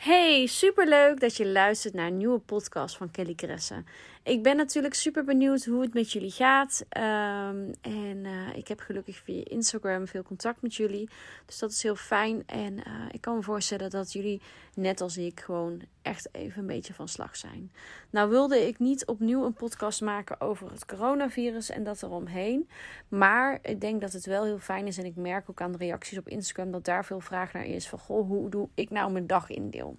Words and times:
Hey, 0.00 0.46
superleuk 0.46 1.20
dat 1.20 1.36
je 1.36 1.46
luistert 1.46 1.94
naar 1.94 2.06
een 2.06 2.16
nieuwe 2.16 2.38
podcast 2.38 2.96
van 2.96 3.10
Kelly 3.10 3.34
Kresse. 3.34 3.84
Ik 4.22 4.42
ben 4.42 4.56
natuurlijk 4.56 4.94
super 4.94 5.24
benieuwd 5.24 5.64
hoe 5.64 5.82
het 5.82 5.94
met 5.94 6.12
jullie 6.12 6.30
gaat. 6.30 6.84
Ehm, 6.88 7.72
en 7.80 8.24
uh, 8.24 8.56
ik 8.56 8.68
heb 8.68 8.80
gelukkig 8.80 9.16
via 9.16 9.42
Instagram 9.44 10.06
veel 10.06 10.22
contact 10.22 10.62
met 10.62 10.74
jullie. 10.74 11.08
Dus 11.46 11.58
dat 11.58 11.70
is 11.70 11.82
heel 11.82 11.96
fijn. 11.96 12.42
En 12.46 12.72
uh, 12.72 12.82
ik 13.10 13.20
kan 13.20 13.36
me 13.36 13.42
voorstellen 13.42 13.90
dat 13.90 14.12
jullie, 14.12 14.40
net 14.74 15.00
als 15.00 15.16
ik, 15.16 15.40
gewoon 15.40 15.80
echt 16.02 16.34
even 16.34 16.60
een 16.60 16.66
beetje 16.66 16.94
van 16.94 17.08
slag 17.08 17.36
zijn. 17.36 17.72
Nou 18.10 18.30
wilde 18.30 18.66
ik 18.66 18.78
niet 18.78 19.06
opnieuw 19.06 19.44
een 19.44 19.52
podcast 19.52 20.00
maken 20.00 20.40
over 20.40 20.70
het 20.70 20.86
coronavirus 20.86 21.70
en 21.70 21.84
dat 21.84 22.02
eromheen. 22.02 22.68
Maar 23.08 23.58
ik 23.62 23.80
denk 23.80 24.00
dat 24.00 24.12
het 24.12 24.26
wel 24.26 24.44
heel 24.44 24.58
fijn 24.58 24.86
is. 24.86 24.98
En 24.98 25.04
ik 25.04 25.16
merk 25.16 25.50
ook 25.50 25.60
aan 25.60 25.72
de 25.72 25.78
reacties 25.78 26.18
op 26.18 26.28
Instagram 26.28 26.70
dat 26.70 26.84
daar 26.84 27.04
veel 27.04 27.20
vraag 27.20 27.52
naar 27.52 27.66
is. 27.66 27.88
Van 27.88 27.98
goh, 27.98 28.26
hoe 28.26 28.50
doe 28.50 28.68
ik 28.74 28.90
nou 28.90 29.12
mijn 29.12 29.26
dag 29.26 29.50
indeel? 29.50 29.96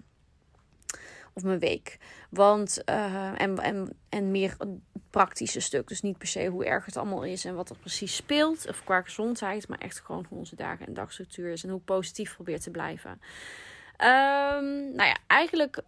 of 1.34 1.44
mijn 1.44 1.60
week. 1.60 1.98
Want, 2.30 2.82
uh, 2.86 3.42
en, 3.42 3.58
en, 3.58 3.98
en 4.10 4.32
meer 4.32 4.58
praktische 5.10 5.60
stuk. 5.60 5.88
Dus 5.88 6.02
niet 6.02 6.18
per 6.18 6.28
se 6.28 6.48
hoe 6.48 6.66
erg 6.66 6.86
het 6.86 6.98
allemaal 6.98 7.24
is 7.24 7.46
en 7.46 7.56
wat 7.56 7.70
er 7.70 7.78
precies 7.78 8.16
speelt. 8.16 8.68
Of 8.70 8.84
qua 8.84 9.02
gezondheid, 9.02 9.68
maar 9.68 9.80
echt 9.80 10.00
gewoon 10.00 10.26
hoe 10.30 10.38
onze 10.38 10.56
dagen 10.56 10.86
en 10.86 10.94
dagstructuur 10.94 11.52
is. 11.52 11.64
En 11.64 11.70
hoe 11.70 11.80
positief 11.80 12.34
probeert 12.34 12.64
te 12.64 12.72
blijven. 12.72 13.12
Um, 13.12 14.96
nou 14.96 15.10
ja, 15.10 15.18
eigenlijk 15.28 15.82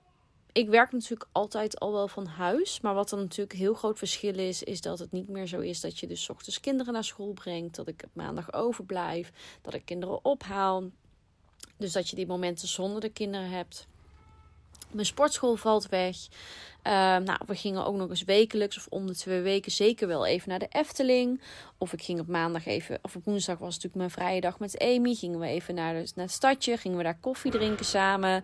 ik 0.54 0.70
werk 0.70 0.92
natuurlijk 0.92 1.30
altijd 1.32 1.80
al 1.80 1.92
wel 1.92 2.08
van 2.08 2.26
huis. 2.26 2.82
Maar 2.82 2.94
wat 2.94 3.10
dan 3.10 3.20
natuurlijk 3.20 3.58
heel 3.58 3.74
groot 3.74 3.98
verschil 3.98 4.38
is, 4.38 4.64
is 4.64 4.82
dat 4.82 5.00
het 5.00 5.12
niet 5.12 5.30
meer 5.30 5.48
zo 5.48 5.60
is 5.60 5.82
dat 5.82 6.00
je 6.00 6.08
dus 6.08 6.30
ochtends 6.30 6.60
kinderen 6.60 6.94
naar 6.94 7.04
school 7.04 7.34
brengt. 7.34 7.76
Dat 7.76 7.88
ik 7.88 8.02
op 8.06 8.12
maandag 8.14 8.54
overblijf. 8.54 9.32
Dat 9.62 9.74
ik 9.74 9.86
kinderen 9.86 10.26
ophaal. 10.26 10.84
Dus 11.78 11.92
dat 11.92 12.10
je 12.10 12.16
die 12.16 12.28
momenten 12.28 12.68
zonder 12.68 13.02
de 13.02 13.10
kinderen 13.10 13.50
hebt. 13.50 13.88
Mijn 14.94 15.06
sportschool 15.06 15.56
valt 15.56 15.90
weg. 15.90 16.16
Uh, 16.88 16.94
nou, 17.18 17.38
we 17.46 17.56
gingen 17.56 17.86
ook 17.86 17.96
nog 17.96 18.10
eens 18.10 18.24
wekelijks 18.24 18.78
of 18.78 18.88
om 18.90 19.08
de 19.08 19.16
twee 19.16 19.42
weken 19.42 19.72
zeker 19.72 20.08
wel 20.08 20.26
even 20.26 20.50
naar 20.50 20.60
de 20.60 20.68
Efteling. 20.70 21.42
Of 21.78 21.94
ik 21.94 22.02
ging 22.02 22.20
op 22.20 22.28
maandag 22.28 22.66
even, 22.66 23.00
of 23.02 23.16
op 23.16 23.26
woensdag 23.26 23.58
was 23.58 23.68
natuurlijk 23.76 23.96
mijn 23.96 24.10
vrije 24.10 24.42
dag 24.42 24.60
met 24.60 24.80
Amy. 24.80 25.14
Gingen 25.14 25.40
we 25.40 25.48
even 25.48 25.76
naar, 25.76 25.94
naar 25.94 26.26
het 26.26 26.32
stadje, 26.32 26.78
gingen 26.78 26.98
we 26.98 27.04
daar 27.04 27.18
koffie 27.20 27.52
drinken 27.52 27.86
samen. 27.86 28.44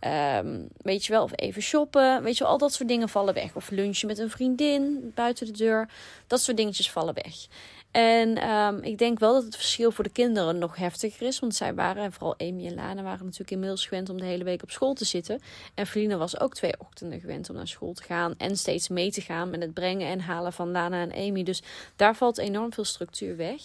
Um, 0.00 0.68
weet 0.76 1.04
je 1.04 1.12
wel, 1.12 1.22
of 1.22 1.30
even 1.34 1.62
shoppen. 1.62 2.22
Weet 2.22 2.36
je 2.36 2.44
wel, 2.44 2.52
al 2.52 2.58
dat 2.58 2.72
soort 2.72 2.88
dingen 2.88 3.08
vallen 3.08 3.34
weg. 3.34 3.54
Of 3.54 3.70
lunchen 3.70 4.06
met 4.06 4.18
een 4.18 4.30
vriendin 4.30 5.12
buiten 5.14 5.46
de 5.46 5.52
deur. 5.52 5.88
Dat 6.26 6.40
soort 6.40 6.56
dingetjes 6.56 6.90
vallen 6.90 7.14
weg. 7.14 7.46
En 7.90 8.50
um, 8.50 8.82
ik 8.82 8.98
denk 8.98 9.18
wel 9.18 9.32
dat 9.32 9.44
het 9.44 9.56
verschil 9.56 9.90
voor 9.90 10.04
de 10.04 10.10
kinderen 10.10 10.58
nog 10.58 10.76
heftiger 10.76 11.26
is. 11.26 11.38
Want 11.38 11.54
zij 11.54 11.74
waren, 11.74 12.02
en 12.02 12.12
vooral 12.12 12.38
Amy 12.38 12.66
en 12.66 12.74
Lana, 12.74 13.02
waren 13.02 13.24
natuurlijk 13.24 13.50
inmiddels 13.50 13.86
gewend 13.86 14.10
om 14.10 14.16
de 14.18 14.24
hele 14.24 14.44
week 14.44 14.62
op 14.62 14.70
school 14.70 14.94
te 14.94 15.04
zitten. 15.04 15.40
En 15.74 15.86
Feline 15.86 16.16
was 16.16 16.40
ook 16.40 16.54
twee 16.54 16.74
ochtenden 16.78 17.20
gewend 17.20 17.50
om 17.50 17.56
naar 17.56 17.68
school 17.68 17.92
te 17.92 18.02
gaan. 18.02 18.34
En 18.38 18.56
steeds 18.56 18.88
mee 18.88 19.10
te 19.10 19.20
gaan 19.20 19.50
met 19.50 19.62
het 19.62 19.74
brengen 19.74 20.08
en 20.08 20.20
halen 20.20 20.52
van 20.52 20.70
Lana 20.70 21.00
en 21.00 21.28
Amy. 21.28 21.42
Dus 21.42 21.62
daar 21.96 22.16
valt 22.16 22.38
enorm 22.38 22.72
veel 22.72 22.84
structuur 22.84 23.36
weg. 23.36 23.60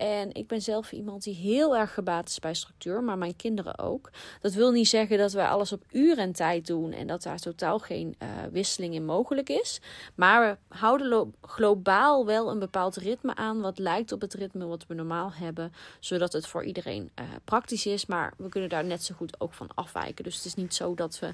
En 0.00 0.32
ik 0.32 0.46
ben 0.46 0.62
zelf 0.62 0.92
iemand 0.92 1.22
die 1.22 1.34
heel 1.34 1.76
erg 1.76 1.94
gebaat 1.94 2.28
is 2.28 2.38
bij 2.38 2.54
structuur, 2.54 3.02
maar 3.02 3.18
mijn 3.18 3.36
kinderen 3.36 3.78
ook. 3.78 4.10
Dat 4.40 4.52
wil 4.52 4.70
niet 4.70 4.88
zeggen 4.88 5.18
dat 5.18 5.32
wij 5.32 5.46
alles 5.46 5.72
op 5.72 5.82
uur 5.90 6.18
en 6.18 6.32
tijd 6.32 6.66
doen 6.66 6.92
en 6.92 7.06
dat 7.06 7.22
daar 7.22 7.38
totaal 7.38 7.78
geen 7.78 8.16
uh, 8.22 8.28
wisseling 8.52 8.94
in 8.94 9.04
mogelijk 9.04 9.48
is. 9.48 9.80
Maar 10.14 10.58
we 10.68 10.76
houden 10.76 11.34
globaal 11.40 12.26
wel 12.26 12.50
een 12.50 12.58
bepaald 12.58 12.96
ritme 12.96 13.34
aan, 13.34 13.60
wat 13.60 13.78
lijkt 13.78 14.12
op 14.12 14.20
het 14.20 14.34
ritme 14.34 14.66
wat 14.66 14.86
we 14.86 14.94
normaal 14.94 15.32
hebben, 15.32 15.72
zodat 15.98 16.32
het 16.32 16.46
voor 16.46 16.64
iedereen 16.64 17.10
uh, 17.20 17.26
praktisch 17.44 17.86
is. 17.86 18.06
Maar 18.06 18.34
we 18.36 18.48
kunnen 18.48 18.68
daar 18.68 18.84
net 18.84 19.04
zo 19.04 19.14
goed 19.14 19.40
ook 19.40 19.52
van 19.52 19.68
afwijken. 19.74 20.24
Dus 20.24 20.36
het 20.36 20.44
is 20.44 20.54
niet 20.54 20.74
zo 20.74 20.94
dat 20.94 21.18
we 21.18 21.32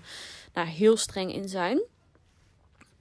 daar 0.52 0.66
heel 0.66 0.96
streng 0.96 1.34
in 1.34 1.48
zijn. 1.48 1.82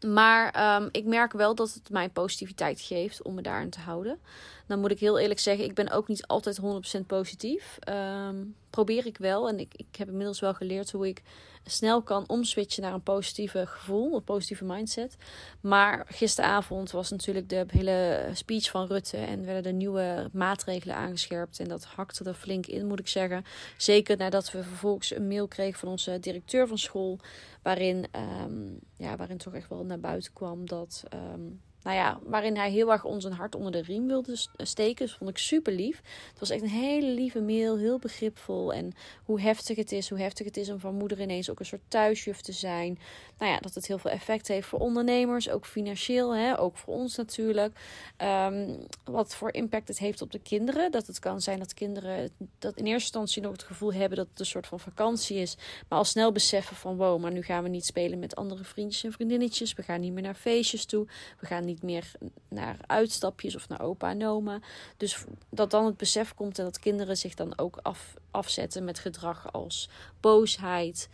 Maar 0.08 0.76
um, 0.82 0.90
ik 0.92 1.06
merk 1.06 1.34
wel 1.34 1.56
dat 1.56 1.74
het 1.74 1.90
mij 1.90 2.10
positiviteit 2.10 2.82
geeft 2.82 3.22
om 3.22 3.34
me 3.34 3.42
daarin 3.42 3.70
te 3.70 3.80
houden. 3.80 4.20
Dan 4.68 4.80
moet 4.80 4.92
ik 4.92 5.00
heel 5.00 5.20
eerlijk 5.20 5.40
zeggen, 5.40 5.66
ik 5.66 5.74
ben 5.74 5.92
ook 5.92 6.08
niet 6.08 6.28
altijd 6.28 6.60
100% 7.00 7.06
positief. 7.08 7.80
Um, 7.90 8.56
probeer 8.76 9.06
ik 9.06 9.18
wel. 9.18 9.50
En 9.50 9.60
ik, 9.60 9.74
ik 9.76 9.96
heb 9.96 10.08
inmiddels 10.08 10.40
wel 10.40 10.54
geleerd 10.54 10.92
hoe 10.92 11.08
ik 11.08 11.22
snel 11.64 12.02
kan 12.02 12.24
omswitchen 12.28 12.84
naar 12.84 12.94
een 12.94 13.04
positieve 13.04 13.66
gevoel, 13.66 14.16
een 14.16 14.24
positieve 14.24 14.66
mindset. 14.66 15.18
Maar 15.62 16.06
gisteravond 16.10 16.92
was 16.92 17.10
natuurlijk 17.10 17.50
de 17.50 17.66
hele 17.68 18.30
speech 18.34 18.70
van 18.70 18.88
Rutte 18.88 19.18
en 19.18 19.46
werden 19.46 19.64
de 19.64 19.72
nieuwe 19.72 20.30
maatregelen 20.34 20.96
aangescherpt. 20.96 21.60
En 21.60 21.68
dat 21.68 21.84
hakte 21.84 22.24
er 22.24 22.34
flink 22.34 22.66
in, 22.66 22.88
moet 22.88 23.00
ik 23.00 23.08
zeggen. 23.08 23.46
Zeker 23.78 24.18
nadat 24.18 24.52
we 24.52 24.64
vervolgens 24.64 25.16
een 25.16 25.28
mail 25.28 25.48
kregen 25.48 25.80
van 25.80 25.90
onze 25.90 26.20
directeur 26.20 26.68
van 26.68 26.78
school, 26.78 27.20
waarin, 27.62 28.06
um, 28.46 28.80
ja, 28.98 29.16
waarin 29.16 29.38
toch 29.38 29.54
echt 29.54 29.70
wel 29.70 29.86
naar 29.86 30.00
buiten 30.00 30.34
kwam 30.34 30.68
dat. 30.68 31.04
Um, 31.34 31.62
nou 31.86 31.98
ja, 31.98 32.20
waarin 32.24 32.58
hij 32.58 32.72
heel 32.72 32.92
erg 32.92 33.04
ons 33.04 33.24
een 33.24 33.32
hart 33.32 33.56
onder 33.56 33.72
de 33.72 33.82
riem 33.82 34.08
wilde 34.08 34.36
steken. 34.58 35.10
Vond 35.10 35.30
ik 35.30 35.38
super 35.38 35.74
lief. 35.74 36.02
Het 36.30 36.40
was 36.40 36.50
echt 36.50 36.62
een 36.62 36.70
hele 36.70 37.08
lieve 37.08 37.42
mail, 37.42 37.78
heel 37.78 38.00
begripvol. 38.00 38.74
En 38.74 38.94
hoe 39.26 39.42
heftig 39.42 39.78
het 39.78 39.92
is, 39.92 40.10
hoe 40.10 40.20
heftig 40.20 40.46
het 40.46 40.58
is 40.58 40.70
om 40.70 40.80
van 40.80 40.96
moeder 40.96 41.22
ineens 41.22 41.50
ook 41.50 41.60
een 41.60 41.66
soort 41.66 41.82
thuisjuf 41.88 42.42
te 42.42 42.52
zijn. 42.52 43.00
Nou 43.38 43.52
ja, 43.52 43.60
dat 43.60 43.74
het 43.74 43.88
heel 43.88 43.98
veel 43.98 44.12
effect 44.12 44.48
heeft 44.48 44.68
voor 44.68 44.80
ondernemers, 44.80 45.50
ook 45.50 45.66
financieel, 45.66 46.36
hè, 46.36 46.60
ook 46.60 46.78
voor 46.78 46.94
ons 46.94 47.16
natuurlijk. 47.16 47.80
Um, 48.18 48.78
wat 49.04 49.36
voor 49.36 49.54
impact 49.54 49.88
het 49.88 50.00
heeft 50.00 50.22
op 50.22 50.32
de 50.32 50.40
kinderen. 50.40 50.92
Dat 50.92 51.08
het 51.08 51.20
kan 51.20 51.42
zijn 51.42 51.60
dat 51.60 51.74
kinderen 51.74 52.30
dat 52.60 52.78
in 52.78 52.86
eerste 52.86 52.94
instantie 52.94 53.42
nog 53.42 53.52
het 53.52 53.64
gevoel 53.64 53.94
hebben 53.94 54.18
dat 54.18 54.28
het 54.30 54.40
een 54.40 54.46
soort 54.46 54.68
van 54.68 54.80
vakantie 54.80 55.38
is. 55.38 55.58
Maar 55.90 56.00
al 56.00 56.06
snel 56.06 56.32
beseffen 56.32 56.76
van 56.76 56.98
wow, 56.98 57.22
maar 57.22 57.32
nu 57.32 57.42
gaan 57.42 57.64
we 57.64 57.70
niet 57.70 57.86
spelen 57.86 58.20
met 58.20 58.36
andere 58.36 58.64
vriendjes 58.64 59.04
en 59.04 59.12
vriendinnetjes. 59.12 59.74
We 59.74 59.84
gaan 59.84 60.00
niet 60.00 60.14
meer 60.14 60.24
naar 60.24 60.36
feestjes 60.36 60.86
toe. 60.86 61.08
We 61.40 61.46
gaan 61.46 61.66
niet 61.66 61.75
meer 61.84 62.12
naar 62.48 62.78
uitstapjes 62.86 63.56
of 63.56 63.70
naar 63.70 63.82
opa 63.82 64.10
en 64.10 64.28
oma. 64.28 64.60
Dus 64.98 65.24
dat 65.50 65.72
dan 65.72 65.86
het 65.86 65.98
besef 65.98 66.34
komt 66.34 66.60
en 66.60 66.66
dat 66.66 66.80
kinderen 66.80 67.18
zich 67.18 67.34
dan 67.34 67.58
ook 67.58 67.78
af, 67.82 68.14
afzetten 68.32 68.84
met 68.84 69.00
gedrag 69.00 69.54
als 69.54 69.90
boosheid, 70.20 71.10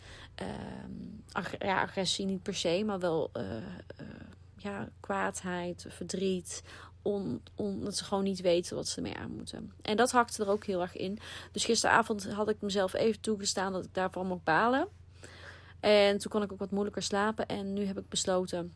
ag 1.32 1.50
ja, 1.58 1.80
agressie 1.80 2.26
niet 2.26 2.42
per 2.42 2.54
se, 2.54 2.82
maar 2.86 2.98
wel 2.98 3.30
uh, 3.36 3.42
uh, 3.44 4.06
ja, 4.56 4.88
kwaadheid, 5.00 5.86
verdriet, 5.88 6.62
on, 7.02 7.42
dat 7.56 7.96
ze 7.96 8.04
gewoon 8.04 8.24
niet 8.24 8.40
weten 8.40 8.76
wat 8.76 8.88
ze 8.88 9.00
mee 9.00 9.16
aan 9.16 9.30
moeten. 9.30 9.72
En 9.82 9.96
dat 9.96 10.10
hakte 10.10 10.42
er 10.42 10.50
ook 10.50 10.64
heel 10.64 10.80
erg 10.80 10.96
in. 10.96 11.18
Dus 11.52 11.64
gisteravond 11.64 12.26
had 12.32 12.48
ik 12.48 12.60
mezelf 12.60 12.92
even 12.92 13.20
toegestaan 13.20 13.72
dat 13.72 13.84
ik 13.84 13.94
daarvan 13.94 14.26
mocht 14.26 14.44
balen. 14.44 14.88
En 15.80 16.18
toen 16.18 16.30
kon 16.30 16.42
ik 16.42 16.52
ook 16.52 16.58
wat 16.58 16.70
moeilijker 16.70 17.02
slapen. 17.02 17.46
En 17.46 17.72
nu 17.72 17.84
heb 17.84 17.98
ik 17.98 18.08
besloten 18.08 18.72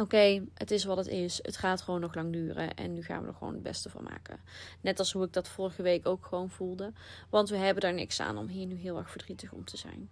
Oké, 0.00 0.44
het 0.54 0.70
is 0.70 0.84
wat 0.84 0.96
het 0.96 1.06
is. 1.06 1.38
Het 1.42 1.56
gaat 1.56 1.82
gewoon 1.82 2.00
nog 2.00 2.14
lang 2.14 2.32
duren. 2.32 2.74
En 2.74 2.94
nu 2.94 3.02
gaan 3.02 3.22
we 3.22 3.28
er 3.28 3.34
gewoon 3.34 3.54
het 3.54 3.62
beste 3.62 3.90
van 3.90 4.02
maken. 4.02 4.40
Net 4.80 4.98
als 4.98 5.12
hoe 5.12 5.24
ik 5.24 5.32
dat 5.32 5.48
vorige 5.48 5.82
week 5.82 6.06
ook 6.06 6.26
gewoon 6.26 6.50
voelde. 6.50 6.92
Want 7.30 7.48
we 7.48 7.56
hebben 7.56 7.82
daar 7.82 7.94
niks 7.94 8.20
aan 8.20 8.38
om 8.38 8.48
hier 8.48 8.66
nu 8.66 8.74
heel 8.74 8.96
erg 8.96 9.10
verdrietig 9.10 9.52
om 9.52 9.64
te 9.64 9.76
zijn. 9.76 10.10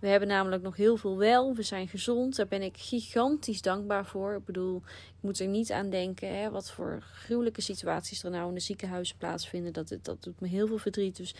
We 0.00 0.08
hebben 0.08 0.28
namelijk 0.28 0.62
nog 0.62 0.76
heel 0.76 0.96
veel 0.96 1.16
wel. 1.16 1.54
We 1.54 1.62
zijn 1.62 1.88
gezond. 1.88 2.36
Daar 2.36 2.46
ben 2.46 2.62
ik 2.62 2.76
gigantisch 2.76 3.62
dankbaar 3.62 4.06
voor. 4.06 4.34
Ik 4.34 4.44
bedoel, 4.44 4.76
ik 4.86 5.20
moet 5.20 5.40
er 5.40 5.46
niet 5.46 5.72
aan 5.72 5.90
denken 5.90 6.38
hè, 6.38 6.50
wat 6.50 6.70
voor 6.70 7.02
gruwelijke 7.02 7.60
situaties 7.60 8.22
er 8.22 8.30
nou 8.30 8.48
in 8.48 8.54
de 8.54 8.60
ziekenhuizen 8.60 9.16
plaatsvinden. 9.16 9.72
Dat, 9.72 9.96
dat 10.02 10.22
doet 10.22 10.40
me 10.40 10.48
heel 10.48 10.66
veel 10.66 10.78
verdriet. 10.78 11.16
Dus 11.16 11.34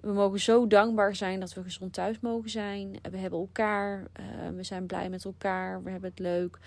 we 0.00 0.12
mogen 0.12 0.40
zo 0.40 0.66
dankbaar 0.66 1.16
zijn 1.16 1.40
dat 1.40 1.54
we 1.54 1.62
gezond 1.62 1.92
thuis 1.92 2.20
mogen 2.20 2.50
zijn. 2.50 2.98
We 3.10 3.16
hebben 3.16 3.38
elkaar. 3.38 4.06
Uh, 4.20 4.56
we 4.56 4.62
zijn 4.62 4.86
blij 4.86 5.08
met 5.08 5.24
elkaar. 5.24 5.82
We 5.82 5.90
hebben 5.90 6.10
het 6.10 6.18
leuk. 6.18 6.58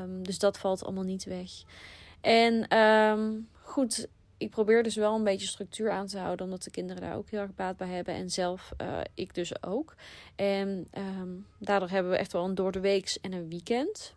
Um, 0.00 0.22
dus 0.22 0.38
dat 0.38 0.58
valt 0.58 0.84
allemaal 0.84 1.04
niet 1.04 1.24
weg. 1.24 1.50
En 2.20 2.78
um, 2.78 3.48
goed, 3.62 4.08
ik 4.38 4.50
probeer 4.50 4.82
dus 4.82 4.96
wel 4.96 5.14
een 5.14 5.24
beetje 5.24 5.46
structuur 5.46 5.90
aan 5.90 6.06
te 6.06 6.18
houden. 6.18 6.44
Omdat 6.44 6.62
de 6.62 6.70
kinderen 6.70 7.02
daar 7.02 7.16
ook 7.16 7.30
heel 7.30 7.40
erg 7.40 7.54
baat 7.54 7.76
bij 7.76 7.88
hebben. 7.88 8.14
En 8.14 8.30
zelf, 8.30 8.72
uh, 8.82 9.00
ik 9.14 9.34
dus 9.34 9.62
ook. 9.62 9.94
En 10.36 10.88
um, 10.98 11.46
daardoor 11.58 11.88
hebben 11.88 12.12
we 12.12 12.18
echt 12.18 12.32
wel 12.32 12.44
een 12.44 12.54
door 12.54 12.72
de 12.72 12.80
weeks 12.80 13.20
en 13.20 13.32
een 13.32 13.48
weekend. 13.48 14.14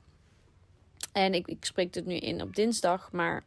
En 1.11 1.33
ik, 1.33 1.47
ik 1.47 1.65
spreek 1.65 1.95
het 1.95 2.05
nu 2.05 2.15
in 2.15 2.41
op 2.41 2.55
dinsdag. 2.55 3.11
Maar 3.11 3.43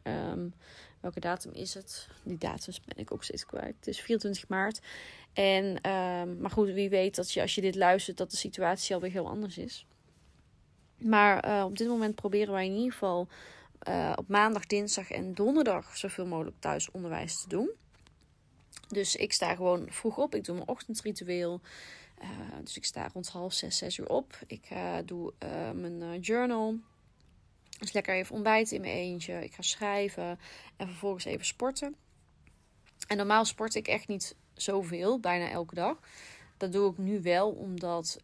Welke 1.05 1.19
datum 1.19 1.51
is 1.53 1.73
het? 1.73 2.07
Die 2.23 2.37
datum 2.37 2.73
ben 2.85 2.97
ik 2.97 3.11
ook 3.11 3.23
steeds 3.23 3.45
kwijt. 3.45 3.75
Het 3.75 3.87
is 3.87 4.01
24 4.01 4.47
maart. 4.47 4.79
En, 5.33 5.65
um, 5.65 6.37
maar 6.39 6.49
goed, 6.49 6.69
wie 6.69 6.89
weet 6.89 7.15
dat 7.15 7.31
je 7.31 7.41
als 7.41 7.55
je 7.55 7.61
dit 7.61 7.75
luistert, 7.75 8.17
dat 8.17 8.31
de 8.31 8.37
situatie 8.37 8.95
alweer 8.95 9.11
heel 9.11 9.27
anders 9.27 9.57
is. 9.57 9.85
Maar 10.97 11.65
op 11.65 11.77
dit 11.77 11.87
moment 11.87 12.15
proberen 12.15 12.53
wij 12.53 12.65
in 12.65 12.75
ieder 12.75 12.91
geval 12.91 13.27
op 14.15 14.27
maandag, 14.27 14.65
dinsdag 14.65 15.11
en 15.11 15.33
donderdag 15.33 15.97
zoveel 15.97 16.25
mogelijk 16.25 16.55
thuis 16.59 16.91
onderwijs 16.91 17.41
te 17.41 17.47
doen. 17.47 17.69
Dus 18.87 19.15
ik 19.15 19.33
sta 19.33 19.55
gewoon 19.55 19.85
vroeg 19.89 20.17
op. 20.17 20.35
Ik 20.35 20.43
doe 20.43 20.55
mijn 20.55 20.67
ochtendritueel. 20.67 21.61
Uh, 22.21 22.29
dus 22.63 22.77
ik 22.77 22.85
sta 22.85 23.09
rond 23.13 23.29
half 23.29 23.53
zes, 23.53 23.77
zes 23.77 23.97
uur 23.97 24.09
op. 24.09 24.39
Ik 24.47 24.69
doe 25.05 25.33
mijn 25.73 26.19
journal. 26.19 26.79
Dus 27.79 27.91
lekker 27.91 28.15
even 28.15 28.35
ontbijten 28.35 28.75
in 28.75 28.81
mijn 28.81 28.93
eentje. 28.93 29.43
Ik 29.43 29.53
ga 29.53 29.61
schrijven. 29.61 30.39
En 30.77 30.87
vervolgens 30.87 31.25
even 31.25 31.45
sporten. 31.45 31.95
En 33.07 33.17
normaal 33.17 33.45
sport 33.45 33.75
ik 33.75 33.87
echt 33.87 34.07
niet 34.07 34.35
zoveel, 34.53 35.19
bijna 35.19 35.49
elke 35.49 35.75
dag. 35.75 35.99
Dat 36.57 36.71
doe 36.71 36.91
ik 36.91 36.97
nu 36.97 37.21
wel, 37.21 37.51
omdat, 37.51 38.19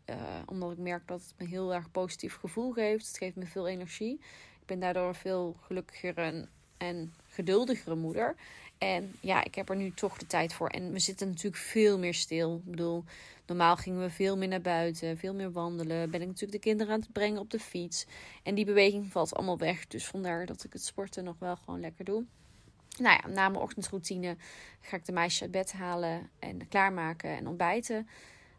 omdat 0.45 0.71
ik 0.71 0.77
merk 0.77 1.07
dat 1.07 1.21
het 1.21 1.33
me 1.37 1.45
heel 1.45 1.73
erg 1.73 1.91
positief 1.91 2.35
gevoel 2.35 2.71
geeft. 2.71 3.07
Het 3.07 3.17
geeft 3.17 3.35
me 3.35 3.45
veel 3.45 3.67
energie. 3.67 4.13
Ik 4.61 4.65
ben 4.65 4.79
daardoor 4.79 5.15
veel 5.15 5.57
gelukkiger 5.61 6.17
en, 6.17 6.49
en 6.81 7.13
geduldigere 7.27 7.95
moeder. 7.95 8.35
En 8.77 9.13
ja, 9.19 9.43
ik 9.43 9.55
heb 9.55 9.69
er 9.69 9.75
nu 9.75 9.91
toch 9.93 10.17
de 10.17 10.27
tijd 10.27 10.53
voor. 10.53 10.67
En 10.67 10.91
we 10.91 10.99
zitten 10.99 11.27
natuurlijk 11.27 11.63
veel 11.63 11.99
meer 11.99 12.13
stil. 12.13 12.61
Ik 12.65 12.71
bedoel, 12.71 13.03
normaal 13.45 13.75
gingen 13.75 14.01
we 14.01 14.09
veel 14.09 14.37
meer 14.37 14.47
naar 14.47 14.61
buiten, 14.61 15.17
veel 15.17 15.33
meer 15.33 15.51
wandelen. 15.51 16.09
Ben 16.09 16.21
ik 16.21 16.27
natuurlijk 16.27 16.63
de 16.63 16.69
kinderen 16.69 16.93
aan 16.93 16.99
het 16.99 17.11
brengen 17.11 17.39
op 17.39 17.49
de 17.49 17.59
fiets. 17.59 18.05
En 18.43 18.55
die 18.55 18.65
beweging 18.65 19.11
valt 19.11 19.35
allemaal 19.35 19.57
weg. 19.57 19.87
Dus 19.87 20.05
vandaar 20.05 20.45
dat 20.45 20.63
ik 20.63 20.73
het 20.73 20.85
sporten 20.85 21.23
nog 21.23 21.35
wel 21.39 21.55
gewoon 21.55 21.79
lekker 21.79 22.05
doe. 22.05 22.23
Nou 22.99 23.19
ja, 23.21 23.27
na 23.27 23.49
mijn 23.49 23.63
ochtendroutine 23.63 24.35
ga 24.81 24.97
ik 24.97 25.05
de 25.05 25.11
meisjes 25.11 25.41
uit 25.41 25.51
bed 25.51 25.71
halen 25.71 26.29
en 26.39 26.67
klaarmaken 26.67 27.37
en 27.37 27.47
ontbijten 27.47 28.07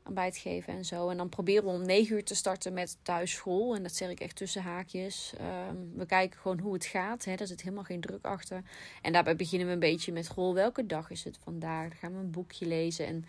ontbijt 0.04 0.36
geven 0.36 0.72
en 0.72 0.84
zo. 0.84 1.08
En 1.08 1.16
dan 1.16 1.28
proberen 1.28 1.64
we 1.64 1.70
om 1.70 1.86
9 1.86 2.14
uur 2.14 2.24
te 2.24 2.34
starten 2.34 2.72
met 2.72 2.96
thuisschool. 3.02 3.74
En 3.74 3.82
dat 3.82 3.94
zeg 3.94 4.10
ik 4.10 4.20
echt 4.20 4.36
tussen 4.36 4.62
haakjes. 4.62 5.32
Ehm, 5.38 5.76
we 5.94 6.06
kijken 6.06 6.40
gewoon 6.40 6.58
hoe 6.58 6.72
het 6.72 6.84
gaat. 6.84 7.24
Hè. 7.24 7.34
Daar 7.34 7.46
zit 7.46 7.62
helemaal 7.62 7.84
geen 7.84 8.00
druk 8.00 8.24
achter. 8.24 8.62
En 9.02 9.12
daarbij 9.12 9.36
beginnen 9.36 9.66
we 9.66 9.72
een 9.72 9.78
beetje 9.78 10.12
met: 10.12 10.28
goh, 10.28 10.54
welke 10.54 10.86
dag 10.86 11.10
is 11.10 11.24
het 11.24 11.38
vandaag? 11.42 11.88
Dan 11.88 11.98
gaan 11.98 12.12
we 12.12 12.18
een 12.18 12.30
boekje 12.30 12.66
lezen. 12.66 13.06
En 13.06 13.24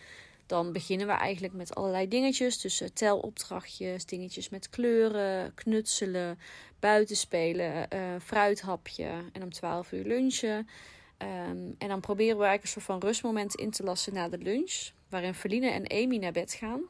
dan 0.46 0.72
beginnen 0.72 1.08
we 1.08 1.14
eigenlijk 1.14 1.54
met 1.54 1.76
allerlei 1.76 2.08
dingetjes. 2.08 2.62
Dus 2.62 2.84
telopdrachtjes, 2.94 4.06
dingetjes 4.06 4.50
met 4.50 4.70
kleuren, 4.70 5.54
knutselen, 5.54 6.40
buitenspelen, 6.80 7.88
uh, 7.94 8.00
fruithapje. 8.24 9.10
En 9.34 9.44
om 9.44 9.52
12 9.52 9.92
uur 9.92 10.04
lunchen. 10.06 10.68
Ehm, 11.18 11.58
en 11.78 11.88
dan 11.88 12.00
proberen 12.00 12.38
we 12.38 12.44
eigenlijk 12.44 12.64
een 12.64 12.70
soort 12.70 12.86
van 12.86 13.00
rustmoment 13.00 13.56
in 13.56 13.72
te 13.72 13.84
lassen 13.84 14.14
na 14.14 14.30
de 14.30 14.38
lunch 14.38 14.92
waarin 15.14 15.34
Feline 15.34 15.70
en 15.70 15.92
Amy 15.92 16.18
naar 16.18 16.32
bed 16.32 16.54
gaan. 16.54 16.82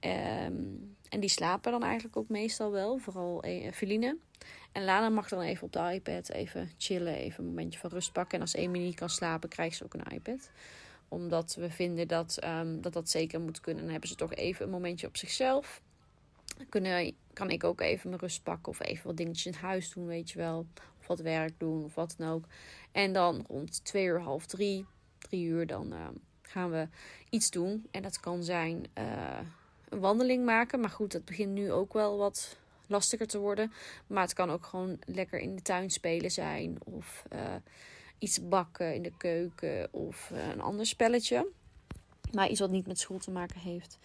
Ehm, 0.00 0.62
en 1.08 1.20
die 1.20 1.28
slapen 1.28 1.72
dan 1.72 1.82
eigenlijk 1.82 2.16
ook 2.16 2.28
meestal 2.28 2.70
wel, 2.70 2.98
vooral 2.98 3.42
eh, 3.42 3.72
Feline. 3.72 4.16
En 4.72 4.84
Lana 4.84 5.08
mag 5.08 5.28
dan 5.28 5.40
even 5.40 5.66
op 5.66 5.72
de 5.72 5.92
iPad 5.92 6.30
even 6.30 6.70
chillen, 6.78 7.14
even 7.14 7.44
een 7.44 7.50
momentje 7.50 7.78
van 7.78 7.90
rust 7.90 8.12
pakken. 8.12 8.34
En 8.34 8.40
als 8.40 8.56
Amy 8.56 8.78
niet 8.78 8.94
kan 8.94 9.08
slapen, 9.08 9.48
krijgt 9.48 9.76
ze 9.76 9.84
ook 9.84 9.94
een 9.94 10.12
iPad. 10.12 10.50
Omdat 11.08 11.54
we 11.54 11.70
vinden 11.70 12.08
dat, 12.08 12.44
um, 12.44 12.80
dat 12.80 12.92
dat 12.92 13.10
zeker 13.10 13.40
moet 13.40 13.60
kunnen. 13.60 13.82
Dan 13.82 13.90
hebben 13.90 14.08
ze 14.08 14.14
toch 14.14 14.34
even 14.34 14.64
een 14.64 14.70
momentje 14.70 15.06
op 15.06 15.16
zichzelf. 15.16 15.82
Kunnen, 16.68 17.14
kan 17.32 17.50
ik 17.50 17.64
ook 17.64 17.80
even 17.80 18.08
mijn 18.08 18.20
rust 18.20 18.42
pakken 18.42 18.72
of 18.72 18.80
even 18.80 19.06
wat 19.06 19.16
dingetjes 19.16 19.46
in 19.46 19.60
huis 19.60 19.92
doen, 19.92 20.06
weet 20.06 20.30
je 20.30 20.38
wel. 20.38 20.66
Of 21.00 21.06
wat 21.06 21.20
werk 21.20 21.58
doen 21.58 21.84
of 21.84 21.94
wat 21.94 22.14
dan 22.18 22.30
ook. 22.30 22.44
En 22.92 23.12
dan 23.12 23.44
rond 23.48 23.84
twee 23.84 24.04
uur, 24.04 24.20
half 24.20 24.46
drie, 24.46 24.86
drie 25.18 25.44
uur, 25.44 25.66
dan... 25.66 25.92
Uh, 25.92 26.08
gaan 26.54 26.70
we 26.70 26.88
iets 27.30 27.50
doen. 27.50 27.86
En 27.90 28.02
dat 28.02 28.20
kan 28.20 28.42
zijn 28.42 28.86
uh, 28.98 29.38
een 29.88 30.00
wandeling 30.00 30.44
maken. 30.44 30.80
Maar 30.80 30.90
goed, 30.90 31.12
dat 31.12 31.24
begint 31.24 31.52
nu 31.52 31.72
ook 31.72 31.92
wel 31.92 32.16
wat 32.16 32.56
lastiger 32.86 33.26
te 33.26 33.38
worden. 33.38 33.72
Maar 34.06 34.22
het 34.22 34.32
kan 34.32 34.50
ook 34.50 34.66
gewoon 34.66 34.98
lekker 35.06 35.38
in 35.38 35.56
de 35.56 35.62
tuin 35.62 35.90
spelen 35.90 36.30
zijn. 36.30 36.78
Of 36.84 37.24
uh, 37.32 37.40
iets 38.18 38.48
bakken 38.48 38.94
in 38.94 39.02
de 39.02 39.12
keuken. 39.16 39.88
Of 39.90 40.30
uh, 40.32 40.48
een 40.48 40.60
ander 40.60 40.86
spelletje. 40.86 41.48
Maar 42.32 42.48
iets 42.48 42.60
wat 42.60 42.70
niet 42.70 42.86
met 42.86 42.98
school 42.98 43.18
te 43.18 43.30
maken 43.30 43.60
heeft. 43.60 43.98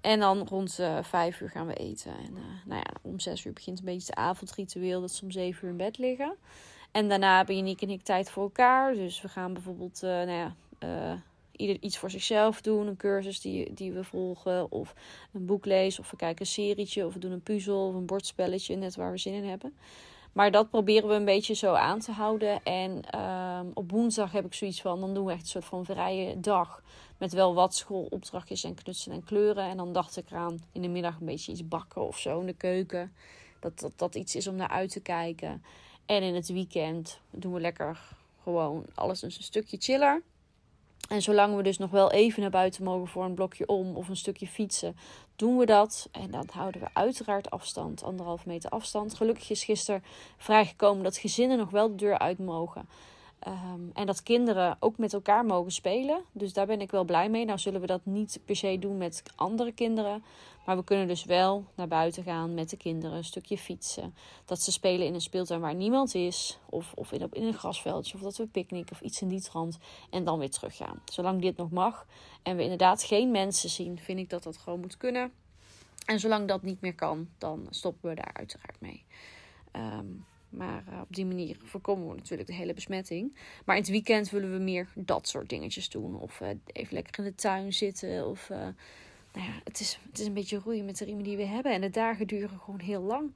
En 0.00 0.20
dan 0.20 0.48
rond 0.48 0.80
vijf 1.02 1.40
uur 1.40 1.50
gaan 1.50 1.66
we 1.66 1.74
eten. 1.74 2.12
En 2.12 2.32
nou 2.64 2.80
ja, 2.80 2.92
om 3.02 3.20
zes 3.20 3.44
uur 3.44 3.52
begint 3.52 3.78
een 3.78 3.84
beetje 3.84 4.06
het 4.06 4.18
avondritueel. 4.18 5.00
Dat 5.00 5.12
ze 5.12 5.24
om 5.24 5.30
zeven 5.30 5.64
uur 5.64 5.70
in 5.70 5.76
bed 5.76 5.98
liggen. 5.98 6.36
En 6.92 7.08
daarna 7.08 7.36
hebben 7.36 7.56
Janiek 7.56 7.82
en 7.82 7.90
ik 7.90 8.02
tijd 8.02 8.30
voor 8.30 8.42
elkaar. 8.42 8.94
Dus 8.94 9.20
we 9.20 9.28
gaan 9.28 9.52
bijvoorbeeld, 9.52 10.00
nou 10.00 10.30
ja 10.30 10.54
ieder 11.56 11.76
iets 11.80 11.98
voor 11.98 12.10
zichzelf 12.10 12.60
doen. 12.60 12.86
Een 12.86 12.96
cursus 12.96 13.40
die, 13.40 13.74
die 13.74 13.92
we 13.92 14.04
volgen. 14.04 14.70
Of 14.70 14.94
een 15.32 15.46
boek 15.46 15.64
lezen. 15.64 16.02
Of 16.02 16.10
we 16.10 16.16
kijken 16.16 16.40
een 16.40 16.46
serietje. 16.52 17.06
Of 17.06 17.12
we 17.12 17.18
doen 17.18 17.32
een 17.32 17.42
puzzel. 17.42 17.88
Of 17.88 17.94
een 17.94 18.06
bordspelletje. 18.06 18.76
Net 18.76 18.96
waar 18.96 19.10
we 19.10 19.18
zin 19.18 19.32
in 19.32 19.44
hebben. 19.44 19.74
Maar 20.32 20.50
dat 20.50 20.70
proberen 20.70 21.08
we 21.08 21.14
een 21.14 21.24
beetje 21.24 21.54
zo 21.54 21.72
aan 21.72 22.00
te 22.00 22.12
houden. 22.12 22.62
En 22.62 23.20
um, 23.20 23.70
op 23.74 23.90
woensdag 23.90 24.32
heb 24.32 24.44
ik 24.44 24.54
zoiets 24.54 24.80
van. 24.80 25.00
Dan 25.00 25.14
doen 25.14 25.24
we 25.24 25.32
echt 25.32 25.40
een 25.40 25.46
soort 25.46 25.64
van 25.64 25.84
vrije 25.84 26.40
dag. 26.40 26.82
Met 27.18 27.32
wel 27.32 27.54
wat 27.54 27.74
schoolopdrachtjes 27.74 28.64
en 28.64 28.74
knutselen 28.74 29.16
en 29.16 29.24
kleuren. 29.24 29.64
En 29.64 29.76
dan 29.76 29.92
dacht 29.92 30.16
ik 30.16 30.30
eraan 30.30 30.62
in 30.72 30.82
de 30.82 30.88
middag 30.88 31.20
een 31.20 31.26
beetje 31.26 31.52
iets 31.52 31.68
bakken 31.68 32.06
of 32.06 32.18
zo 32.18 32.40
in 32.40 32.46
de 32.46 32.52
keuken. 32.52 33.12
Dat 33.60 33.80
dat, 33.80 33.92
dat 33.96 34.14
iets 34.14 34.36
is 34.36 34.46
om 34.46 34.56
naar 34.56 34.68
uit 34.68 34.90
te 34.90 35.00
kijken. 35.00 35.62
En 36.06 36.22
in 36.22 36.34
het 36.34 36.48
weekend 36.48 37.20
doen 37.30 37.52
we 37.52 37.60
lekker 37.60 37.98
gewoon 38.42 38.84
alles 38.94 39.22
een 39.22 39.30
stukje 39.30 39.76
chiller. 39.80 40.22
En 41.08 41.22
zolang 41.22 41.56
we 41.56 41.62
dus 41.62 41.78
nog 41.78 41.90
wel 41.90 42.12
even 42.12 42.40
naar 42.40 42.50
buiten 42.50 42.84
mogen 42.84 43.08
voor 43.08 43.24
een 43.24 43.34
blokje 43.34 43.66
om 43.66 43.96
of 43.96 44.08
een 44.08 44.16
stukje 44.16 44.46
fietsen, 44.46 44.96
doen 45.36 45.56
we 45.56 45.66
dat. 45.66 46.08
En 46.12 46.30
dan 46.30 46.48
houden 46.52 46.80
we 46.80 46.88
uiteraard 46.92 47.50
afstand, 47.50 48.02
anderhalf 48.02 48.46
meter 48.46 48.70
afstand. 48.70 49.14
Gelukkig 49.14 49.50
is 49.50 49.64
gisteren 49.64 50.04
vrijgekomen 50.36 51.04
dat 51.04 51.16
gezinnen 51.16 51.58
nog 51.58 51.70
wel 51.70 51.88
de 51.88 51.94
deur 51.94 52.18
uit 52.18 52.38
mogen. 52.38 52.88
Ehm, 53.38 53.80
en 53.92 54.06
dat 54.06 54.22
kinderen 54.22 54.76
ook 54.80 54.98
met 54.98 55.12
elkaar 55.12 55.44
mogen 55.44 55.72
spelen. 55.72 56.20
Dus 56.32 56.52
daar 56.52 56.66
ben 56.66 56.80
ik 56.80 56.90
wel 56.90 57.04
blij 57.04 57.30
mee. 57.30 57.44
Nou 57.44 57.58
zullen 57.58 57.80
we 57.80 57.86
dat 57.86 58.00
niet 58.04 58.40
per 58.44 58.56
se 58.56 58.78
doen 58.78 58.96
met 58.96 59.22
andere 59.34 59.72
kinderen. 59.72 60.24
Maar 60.66 60.76
we 60.76 60.84
kunnen 60.84 61.08
dus 61.08 61.24
wel 61.24 61.64
naar 61.74 61.88
buiten 61.88 62.22
gaan 62.22 62.54
met 62.54 62.70
de 62.70 62.76
kinderen. 62.76 63.16
Een 63.16 63.24
stukje 63.24 63.58
fietsen. 63.58 64.14
Dat 64.44 64.60
ze 64.60 64.72
spelen 64.72 65.06
in 65.06 65.14
een 65.14 65.20
speeltuin 65.20 65.60
waar 65.60 65.74
niemand 65.74 66.14
is. 66.14 66.58
Of, 66.70 66.92
of 66.94 67.12
in, 67.12 67.28
in 67.32 67.42
een 67.42 67.54
grasveldje. 67.54 68.14
Of 68.14 68.20
dat 68.20 68.36
we 68.36 68.46
picknicken 68.46 68.92
of 68.92 69.00
iets 69.00 69.20
in 69.20 69.28
die 69.28 69.42
trant. 69.42 69.78
En 70.10 70.24
dan 70.24 70.38
weer 70.38 70.50
teruggaan. 70.50 71.02
Zolang 71.04 71.40
dit 71.40 71.56
nog 71.56 71.70
mag. 71.70 72.06
En 72.42 72.56
we 72.56 72.62
inderdaad 72.62 73.02
geen 73.02 73.30
mensen 73.30 73.70
zien. 73.70 73.98
Vind 73.98 74.18
ik 74.18 74.30
dat 74.30 74.42
dat 74.42 74.56
gewoon 74.56 74.80
moet 74.80 74.96
kunnen. 74.96 75.32
En 76.06 76.20
zolang 76.20 76.48
dat 76.48 76.62
niet 76.62 76.80
meer 76.80 76.94
kan. 76.94 77.28
Dan 77.38 77.66
stoppen 77.70 78.08
we 78.08 78.14
daar 78.14 78.32
uiteraard 78.32 78.80
mee. 78.80 79.04
Um, 79.72 80.24
maar 80.48 80.84
uh, 80.88 81.00
op 81.00 81.14
die 81.14 81.26
manier 81.26 81.56
voorkomen 81.64 82.08
we 82.08 82.14
natuurlijk 82.14 82.48
de 82.48 82.54
hele 82.54 82.74
besmetting. 82.74 83.36
Maar 83.64 83.76
in 83.76 83.82
het 83.82 83.90
weekend 83.90 84.30
willen 84.30 84.52
we 84.52 84.58
meer 84.58 84.88
dat 84.94 85.28
soort 85.28 85.48
dingetjes 85.48 85.88
doen. 85.88 86.20
Of 86.20 86.40
uh, 86.40 86.48
even 86.66 86.94
lekker 86.94 87.24
in 87.24 87.30
de 87.30 87.34
tuin 87.34 87.72
zitten. 87.72 88.26
Of 88.26 88.48
uh, 88.48 88.58
nou 89.32 89.46
ja, 89.46 89.60
het 89.64 89.80
is, 89.80 89.98
het 90.10 90.18
is 90.18 90.26
een 90.26 90.32
beetje 90.32 90.58
roeien 90.58 90.84
met 90.84 90.98
de 90.98 91.04
riemen 91.04 91.24
die 91.24 91.36
we 91.36 91.44
hebben. 91.44 91.72
En 91.72 91.80
de 91.80 91.90
dagen 91.90 92.26
duren 92.26 92.58
gewoon 92.58 92.80
heel 92.80 93.02
lang. 93.02 93.32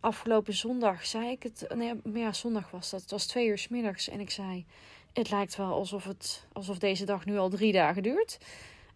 Afgelopen 0.00 0.54
zondag 0.54 1.06
zei 1.06 1.30
ik 1.30 1.42
het. 1.42 1.66
Nee, 1.74 1.94
ja, 2.14 2.32
zondag 2.32 2.70
was 2.70 2.90
dat. 2.90 3.00
Het 3.00 3.10
was 3.10 3.26
twee 3.26 3.46
uur 3.46 3.58
s 3.58 3.68
middags. 3.68 4.08
En 4.08 4.20
ik 4.20 4.30
zei: 4.30 4.64
Het 5.12 5.30
lijkt 5.30 5.56
wel 5.56 5.72
alsof, 5.72 6.04
het, 6.04 6.46
alsof 6.52 6.78
deze 6.78 7.04
dag 7.04 7.24
nu 7.24 7.38
al 7.38 7.48
drie 7.48 7.72
dagen 7.72 8.02
duurt. 8.02 8.38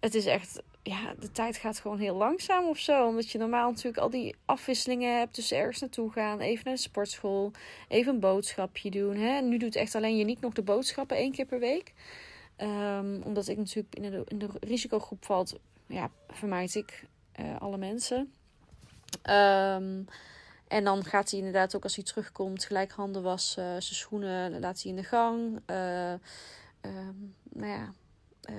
Het 0.00 0.14
is 0.14 0.26
echt 0.26 0.62
ja, 0.82 1.14
de 1.18 1.30
tijd 1.30 1.56
gaat 1.56 1.78
gewoon 1.78 1.98
heel 1.98 2.16
langzaam 2.16 2.68
of 2.68 2.78
zo. 2.78 3.06
Omdat 3.06 3.30
je 3.30 3.38
normaal 3.38 3.70
natuurlijk 3.70 4.02
al 4.02 4.10
die 4.10 4.36
afwisselingen 4.44 5.18
hebt. 5.18 5.34
Dus 5.34 5.52
ergens 5.52 5.80
naartoe 5.80 6.12
gaan, 6.12 6.40
even 6.40 6.64
naar 6.64 6.74
de 6.74 6.80
sportschool, 6.80 7.52
even 7.88 8.14
een 8.14 8.20
boodschapje 8.20 8.90
doen. 8.90 9.16
Hè? 9.16 9.40
Nu 9.40 9.58
doet 9.58 9.76
echt 9.76 9.94
alleen 9.94 10.16
je 10.16 10.24
niet 10.24 10.40
nog 10.40 10.52
de 10.52 10.62
boodschappen 10.62 11.16
één 11.16 11.32
keer 11.32 11.46
per 11.46 11.58
week. 11.58 11.92
Um, 12.56 13.22
omdat 13.22 13.48
ik 13.48 13.56
natuurlijk 13.56 13.94
in 13.94 14.02
de, 14.02 14.22
in 14.26 14.38
de 14.38 14.48
risicogroep 14.60 15.24
valt, 15.24 15.58
ja, 15.86 16.10
vermijd 16.28 16.74
ik 16.74 17.04
uh, 17.40 17.60
alle 17.60 17.76
mensen. 17.76 18.32
Um, 19.30 20.06
en 20.68 20.84
dan 20.84 21.04
gaat 21.04 21.30
hij 21.30 21.38
inderdaad 21.38 21.76
ook 21.76 21.82
als 21.82 21.94
hij 21.94 22.04
terugkomt 22.04 22.64
gelijk 22.64 22.92
handen 22.92 23.22
wassen, 23.22 23.82
zijn 23.82 23.94
schoenen 23.94 24.60
laat 24.60 24.82
hij 24.82 24.90
in 24.90 24.96
de 24.96 25.04
gang. 25.04 25.60
Uh, 25.66 26.12
um, 26.80 27.34
nou 27.42 27.70
ja, 27.70 27.92
uh, 28.50 28.56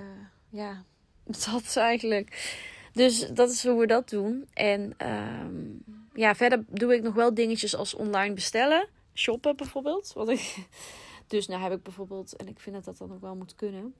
ja, 0.49 0.83
Dat 1.51 1.75
eigenlijk. 1.75 2.59
Dus 2.93 3.27
dat 3.27 3.49
is 3.49 3.67
hoe 3.67 3.79
we 3.79 3.87
dat 3.87 4.09
doen. 4.09 4.47
En 4.53 4.93
um, 4.97 5.83
ja, 6.13 6.35
verder 6.35 6.63
doe 6.67 6.95
ik 6.95 7.03
nog 7.03 7.13
wel 7.13 7.33
dingetjes 7.33 7.75
als 7.75 7.93
online 7.93 8.33
bestellen. 8.33 8.87
Shoppen 9.13 9.55
bijvoorbeeld. 9.55 10.13
Wat 10.13 10.29
ik, 10.29 10.67
dus 11.27 11.47
nou 11.47 11.61
heb 11.61 11.71
ik 11.71 11.83
bijvoorbeeld, 11.83 12.35
en 12.35 12.47
ik 12.47 12.59
vind 12.59 12.75
dat 12.75 12.85
dat 12.85 12.97
dan 12.97 13.13
ook 13.13 13.21
wel 13.21 13.35
moet 13.35 13.55
kunnen. 13.55 13.93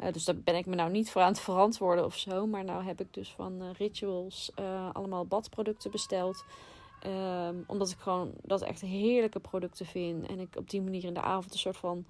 Uh, 0.00 0.12
dus 0.12 0.24
daar 0.24 0.36
ben 0.36 0.56
ik 0.56 0.66
me 0.66 0.74
nou 0.74 0.90
niet 0.90 1.10
voor 1.10 1.22
aan 1.22 1.32
het 1.32 1.40
verantwoorden 1.40 2.04
of 2.04 2.18
zo. 2.18 2.46
Maar 2.46 2.64
nou 2.64 2.84
heb 2.84 3.00
ik 3.00 3.14
dus 3.14 3.30
van 3.30 3.62
uh, 3.62 3.68
Rituals 3.78 4.50
uh, 4.60 4.88
allemaal 4.92 5.26
badproducten 5.26 5.90
besteld. 5.90 6.44
Um, 7.06 7.64
omdat 7.66 7.90
ik 7.90 7.98
gewoon 7.98 8.32
dat 8.42 8.62
echt 8.62 8.80
heerlijke 8.80 9.40
producten 9.40 9.86
vind. 9.86 10.26
En 10.26 10.40
ik 10.40 10.56
op 10.56 10.70
die 10.70 10.82
manier 10.82 11.04
in 11.04 11.14
de 11.14 11.20
avond 11.20 11.52
een 11.52 11.58
soort 11.58 11.76
van 11.76 12.04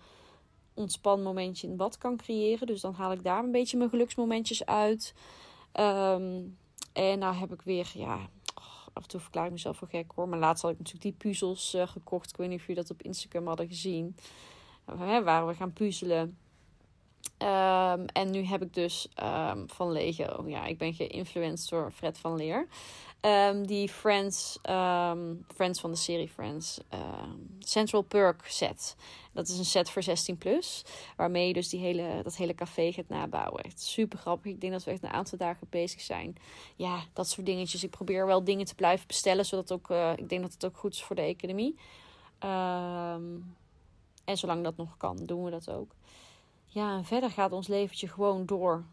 momentje 1.02 1.66
in 1.66 1.76
bad 1.76 1.98
kan 1.98 2.16
creëren. 2.16 2.66
Dus 2.66 2.80
dan 2.80 2.94
haal 2.94 3.12
ik 3.12 3.22
daar 3.22 3.44
een 3.44 3.50
beetje 3.50 3.76
mijn 3.76 3.90
geluksmomentjes 3.90 4.66
uit. 4.66 5.14
Um, 5.80 6.58
en 6.92 7.18
nou 7.18 7.34
heb 7.34 7.52
ik 7.52 7.62
weer, 7.62 7.90
ja, 7.94 8.28
af 8.92 9.02
en 9.02 9.08
toe 9.08 9.20
verklaar 9.20 9.46
ik 9.46 9.52
mezelf 9.52 9.76
voor 9.76 9.88
gek 9.88 10.12
hoor. 10.14 10.28
Maar 10.28 10.38
laatst 10.38 10.62
had 10.62 10.72
ik 10.72 10.78
natuurlijk 10.78 11.04
die 11.04 11.30
puzzels 11.30 11.74
uh, 11.74 11.86
gekocht. 11.86 12.30
Ik 12.30 12.36
weet 12.36 12.48
niet 12.48 12.58
of 12.58 12.66
jullie 12.66 12.82
dat 12.82 12.90
op 12.90 13.02
Instagram 13.02 13.46
hadden 13.46 13.68
gezien. 13.68 14.16
Uh, 14.92 15.24
waar 15.24 15.46
we 15.46 15.54
gaan 15.54 15.72
puzzelen. 15.72 16.38
Um, 17.38 18.06
en 18.06 18.30
nu 18.30 18.42
heb 18.42 18.62
ik 18.62 18.74
dus 18.74 19.08
um, 19.22 19.70
van 19.70 19.92
Lego. 19.92 20.44
Ja, 20.46 20.64
ik 20.64 20.78
ben 20.78 20.94
geïnfluenced 20.94 21.70
door 21.70 21.90
Fred 21.90 22.18
van 22.18 22.36
Leer. 22.36 22.66
Um, 23.26 23.66
die 23.66 23.88
Friends, 23.88 24.58
Friends 25.54 25.80
van 25.80 25.90
de 25.90 25.96
serie 25.96 26.28
Friends, 26.28 26.80
Central 27.58 28.02
Perk 28.02 28.46
set. 28.46 28.96
Dat 29.32 29.48
is 29.48 29.58
een 29.58 29.64
set 29.64 29.90
voor 29.90 30.02
16 30.02 30.38
plus. 30.38 30.84
Waarmee 31.16 31.46
je 31.46 31.52
dus 31.52 31.68
die 31.68 31.80
hele, 31.80 32.20
dat 32.22 32.36
hele 32.36 32.54
café 32.54 32.92
gaat 32.92 33.08
nabouwen. 33.08 33.62
Echt 33.62 33.80
super 33.80 34.18
grappig. 34.18 34.52
Ik 34.52 34.60
denk 34.60 34.72
dat 34.72 34.84
we 34.84 34.90
echt 34.90 35.02
een 35.02 35.10
aantal 35.10 35.38
dagen 35.38 35.66
bezig 35.70 36.00
zijn. 36.00 36.36
Ja, 36.76 37.04
dat 37.12 37.28
soort 37.28 37.46
dingetjes. 37.46 37.84
Ik 37.84 37.90
probeer 37.90 38.26
wel 38.26 38.44
dingen 38.44 38.66
te 38.66 38.74
blijven 38.74 39.06
bestellen. 39.06 39.46
Zodat 39.46 39.72
ook, 39.72 39.90
uh, 39.90 40.12
ik 40.16 40.28
denk 40.28 40.42
dat 40.42 40.52
het 40.52 40.64
ook 40.64 40.76
goed 40.76 40.94
is 40.94 41.02
voor 41.02 41.16
de 41.16 41.22
economie. 41.22 41.78
en 44.24 44.36
zolang 44.36 44.64
dat 44.64 44.76
nog 44.76 44.96
kan, 44.96 45.16
doen 45.16 45.44
we 45.44 45.50
dat 45.50 45.70
ook 45.70 45.94
ja, 46.74 46.96
en 46.96 47.04
verder 47.04 47.30
gaat 47.30 47.52
ons 47.52 47.66
leventje 47.66 48.08
gewoon 48.08 48.46
door. 48.46 48.84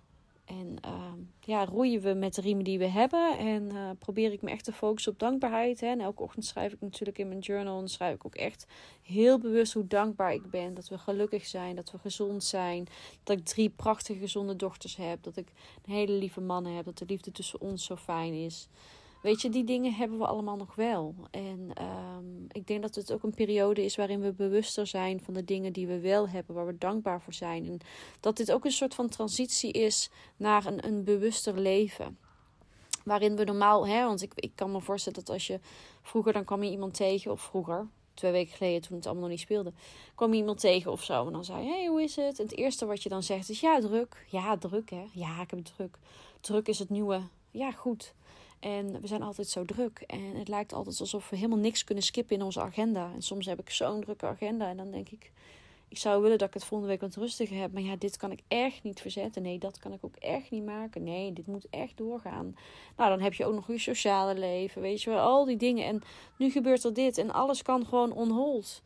En 0.52 0.76
uh, 0.86 1.14
ja, 1.40 1.66
roeien 1.66 2.02
we 2.02 2.14
met 2.14 2.36
de 2.36 2.42
riemen 2.42 2.64
die 2.64 2.78
we 2.78 2.88
hebben. 2.88 3.38
En 3.38 3.64
uh, 3.74 3.90
probeer 4.00 4.32
ik 4.32 4.42
me 4.42 4.50
echt 4.50 4.64
te 4.64 4.74
focussen 4.74 5.12
op 5.12 5.20
dankbaarheid. 5.20 5.80
Hè. 5.80 5.88
En 5.88 6.00
elke 6.00 6.24
ochtend 6.24 6.46
schrijf 6.46 6.74
ik 6.74 6.82
natuurlijk 6.82 7.18
in 7.18 7.28
mijn 7.28 7.40
journal. 7.40 7.80
En 7.80 7.88
schrijf 7.88 8.16
ik 8.16 8.26
ook 8.26 8.36
echt 8.36 8.66
heel 9.02 9.40
bewust 9.40 9.74
hoe 9.74 9.88
dankbaar 9.88 10.34
ik 10.34 10.50
ben. 10.50 10.74
Dat 10.74 10.88
we 10.88 10.98
gelukkig 10.98 11.46
zijn. 11.46 11.76
Dat 11.76 11.92
we 11.92 11.98
gezond 11.98 12.44
zijn. 12.44 12.88
Dat 13.24 13.38
ik 13.38 13.46
drie 13.46 13.70
prachtige 13.70 14.20
gezonde 14.20 14.56
dochters 14.56 14.96
heb. 14.96 15.24
Dat 15.24 15.38
ik 15.38 15.48
een 15.86 15.94
hele 15.94 16.14
lieve 16.14 16.42
mannen 16.42 16.76
heb. 16.76 16.86
Dat 16.86 16.98
de 16.98 17.06
liefde 17.06 17.32
tussen 17.32 17.62
ons 17.62 17.86
zo 17.86 17.96
fijn 17.96 18.34
is. 18.34 18.68
Weet 19.22 19.42
je, 19.42 19.50
die 19.50 19.64
dingen 19.64 19.94
hebben 19.94 20.18
we 20.18 20.26
allemaal 20.26 20.56
nog 20.56 20.76
wel. 20.76 21.16
En 21.32 21.72
um, 21.82 22.46
ik 22.52 22.68
denk 22.68 22.82
dat 22.82 22.96
het 22.96 23.14
ook 23.14 23.24
een 23.24 23.34
periode 23.34 23.86
is 23.86 23.96
waarin 23.96 24.22
we 24.22 24.34
bewuster 24.34 24.88
zijn 24.88 25.22
van 25.22 25.34
de 25.34 25.44
dingen 25.44 25.74
die 25.74 25.88
we 25.88 26.00
wel 26.00 26.30
hebben, 26.30 26.56
waar 26.56 26.66
we 26.66 26.78
dankbaar 26.78 27.22
voor 27.22 27.34
zijn. 27.34 27.66
En 27.66 27.78
dat 28.20 28.38
dit 28.38 28.52
ook 28.52 28.66
een 28.66 28.72
soort 28.72 28.96
van 28.96 29.10
transitie 29.10 29.72
is 29.72 30.10
naar 30.38 30.66
een, 30.66 30.86
een 30.86 31.04
bewuster 31.04 31.60
leven. 31.60 32.18
Waarin 33.04 33.36
we 33.36 33.44
normaal, 33.44 33.88
hè, 33.88 34.06
want 34.06 34.22
ik, 34.22 34.32
ik 34.36 34.52
kan 34.56 34.72
me 34.72 34.82
voorstellen 34.82 35.20
dat 35.20 35.34
als 35.34 35.48
je 35.48 35.60
vroeger 36.02 36.34
dan 36.34 36.44
kwam 36.44 36.64
je 36.64 36.72
iemand 36.72 36.94
tegen, 36.94 37.32
of 37.32 37.42
vroeger, 37.42 37.88
twee 38.14 38.32
weken 38.32 38.56
geleden 38.56 38.82
toen 38.82 38.98
het 38.98 39.06
allemaal 39.06 39.24
nog 39.24 39.32
niet 39.32 39.40
speelde, 39.40 39.74
kwam 40.16 40.32
je 40.34 40.40
iemand 40.40 40.60
tegen 40.60 40.92
of 40.92 41.04
zo. 41.04 41.26
En 41.26 41.34
dan 41.34 41.46
zei 41.46 41.64
je, 41.64 41.70
hey, 41.70 41.86
hoe 41.86 42.04
is 42.04 42.16
het? 42.16 42.40
En 42.40 42.46
het 42.46 42.58
eerste 42.58 42.86
wat 42.86 43.04
je 43.04 43.10
dan 43.10 43.24
zegt 43.24 43.50
is, 43.50 43.60
ja, 43.60 43.80
druk. 43.80 44.26
Ja, 44.30 44.58
druk 44.58 44.90
hè. 44.90 45.06
Ja, 45.14 45.42
ik 45.42 45.52
heb 45.52 45.66
druk. 45.66 45.98
Druk 46.40 46.68
is 46.68 46.80
het 46.80 46.90
nieuwe. 46.90 47.22
Ja, 47.52 47.72
goed. 47.72 48.14
En 48.60 49.02
we 49.02 49.08
zijn 49.08 49.22
altijd 49.22 49.48
zo 49.48 49.66
druk. 49.66 50.04
En 50.08 50.36
het 50.36 50.48
lijkt 50.48 50.74
altijd 50.74 51.00
alsof 51.00 51.30
we 51.30 51.36
helemaal 51.36 51.58
niks 51.58 51.84
kunnen 51.84 52.04
skippen 52.04 52.36
in 52.36 52.42
onze 52.42 52.62
agenda. 52.62 53.12
En 53.14 53.22
soms 53.22 53.46
heb 53.46 53.60
ik 53.60 53.70
zo'n 53.70 54.02
drukke 54.02 54.26
agenda. 54.26 54.70
En 54.70 54.78
dan 54.78 54.92
denk 54.92 55.10
ik, 55.10 55.32
ik 55.88 55.98
zou 55.98 56.22
willen 56.22 56.38
dat 56.38 56.48
ik 56.48 56.54
het 56.54 56.64
volgende 56.64 56.94
week 56.94 57.02
wat 57.02 57.16
rustiger 57.16 57.58
heb. 57.58 57.74
Maar 57.74 57.82
ja, 57.82 57.96
dit 57.96 58.18
kan 58.18 58.32
ik 58.32 58.40
echt 58.48 58.84
niet 58.84 59.02
verzetten. 59.02 59.42
Nee, 59.42 59.60
dat 59.60 59.80
kan 59.80 59.94
ik 59.94 60.06
ook 60.06 60.16
echt 60.16 60.52
niet 60.52 60.66
maken. 60.66 61.04
Nee, 61.04 61.34
dit 61.34 61.48
moet 61.48 61.68
echt 61.70 61.98
doorgaan. 61.98 62.56
Nou, 62.98 63.10
dan 63.10 63.20
heb 63.20 63.34
je 63.34 63.46
ook 63.46 63.54
nog 63.54 63.68
je 63.68 63.78
sociale 63.78 64.38
leven. 64.38 64.82
Weet 64.82 65.02
je 65.02 65.10
wel, 65.10 65.20
al 65.20 65.46
die 65.46 65.58
dingen. 65.58 65.86
En 65.86 66.02
nu 66.38 66.50
gebeurt 66.50 66.84
er 66.84 66.94
dit. 66.94 67.18
En 67.18 67.32
alles 67.32 67.62
kan 67.62 67.86
gewoon 67.86 68.12
onhold. 68.12 68.82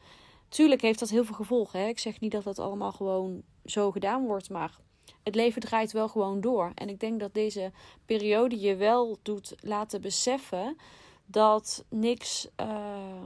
Tuurlijk 0.49 0.81
heeft 0.81 0.99
dat 0.99 1.09
heel 1.09 1.25
veel 1.25 1.35
gevolgen. 1.35 1.79
Hè? 1.79 1.87
Ik 1.87 1.99
zeg 1.99 2.19
niet 2.19 2.31
dat 2.31 2.43
dat 2.43 2.59
allemaal 2.59 2.91
gewoon 2.91 3.43
zo 3.65 3.91
gedaan 3.91 4.25
wordt. 4.25 4.49
Maar 4.49 4.79
het 5.23 5.35
leven 5.35 5.61
draait 5.61 5.91
wel 5.91 6.07
gewoon 6.07 6.41
door. 6.41 6.71
En 6.75 6.89
ik 6.89 6.99
denk 6.99 7.19
dat 7.19 7.33
deze 7.33 7.71
periode 8.05 8.59
je 8.59 8.75
wel 8.75 9.17
doet 9.21 9.55
laten 9.59 10.01
beseffen 10.01 10.77
dat 11.25 11.85
niks, 11.89 12.47
uh, 12.61 13.23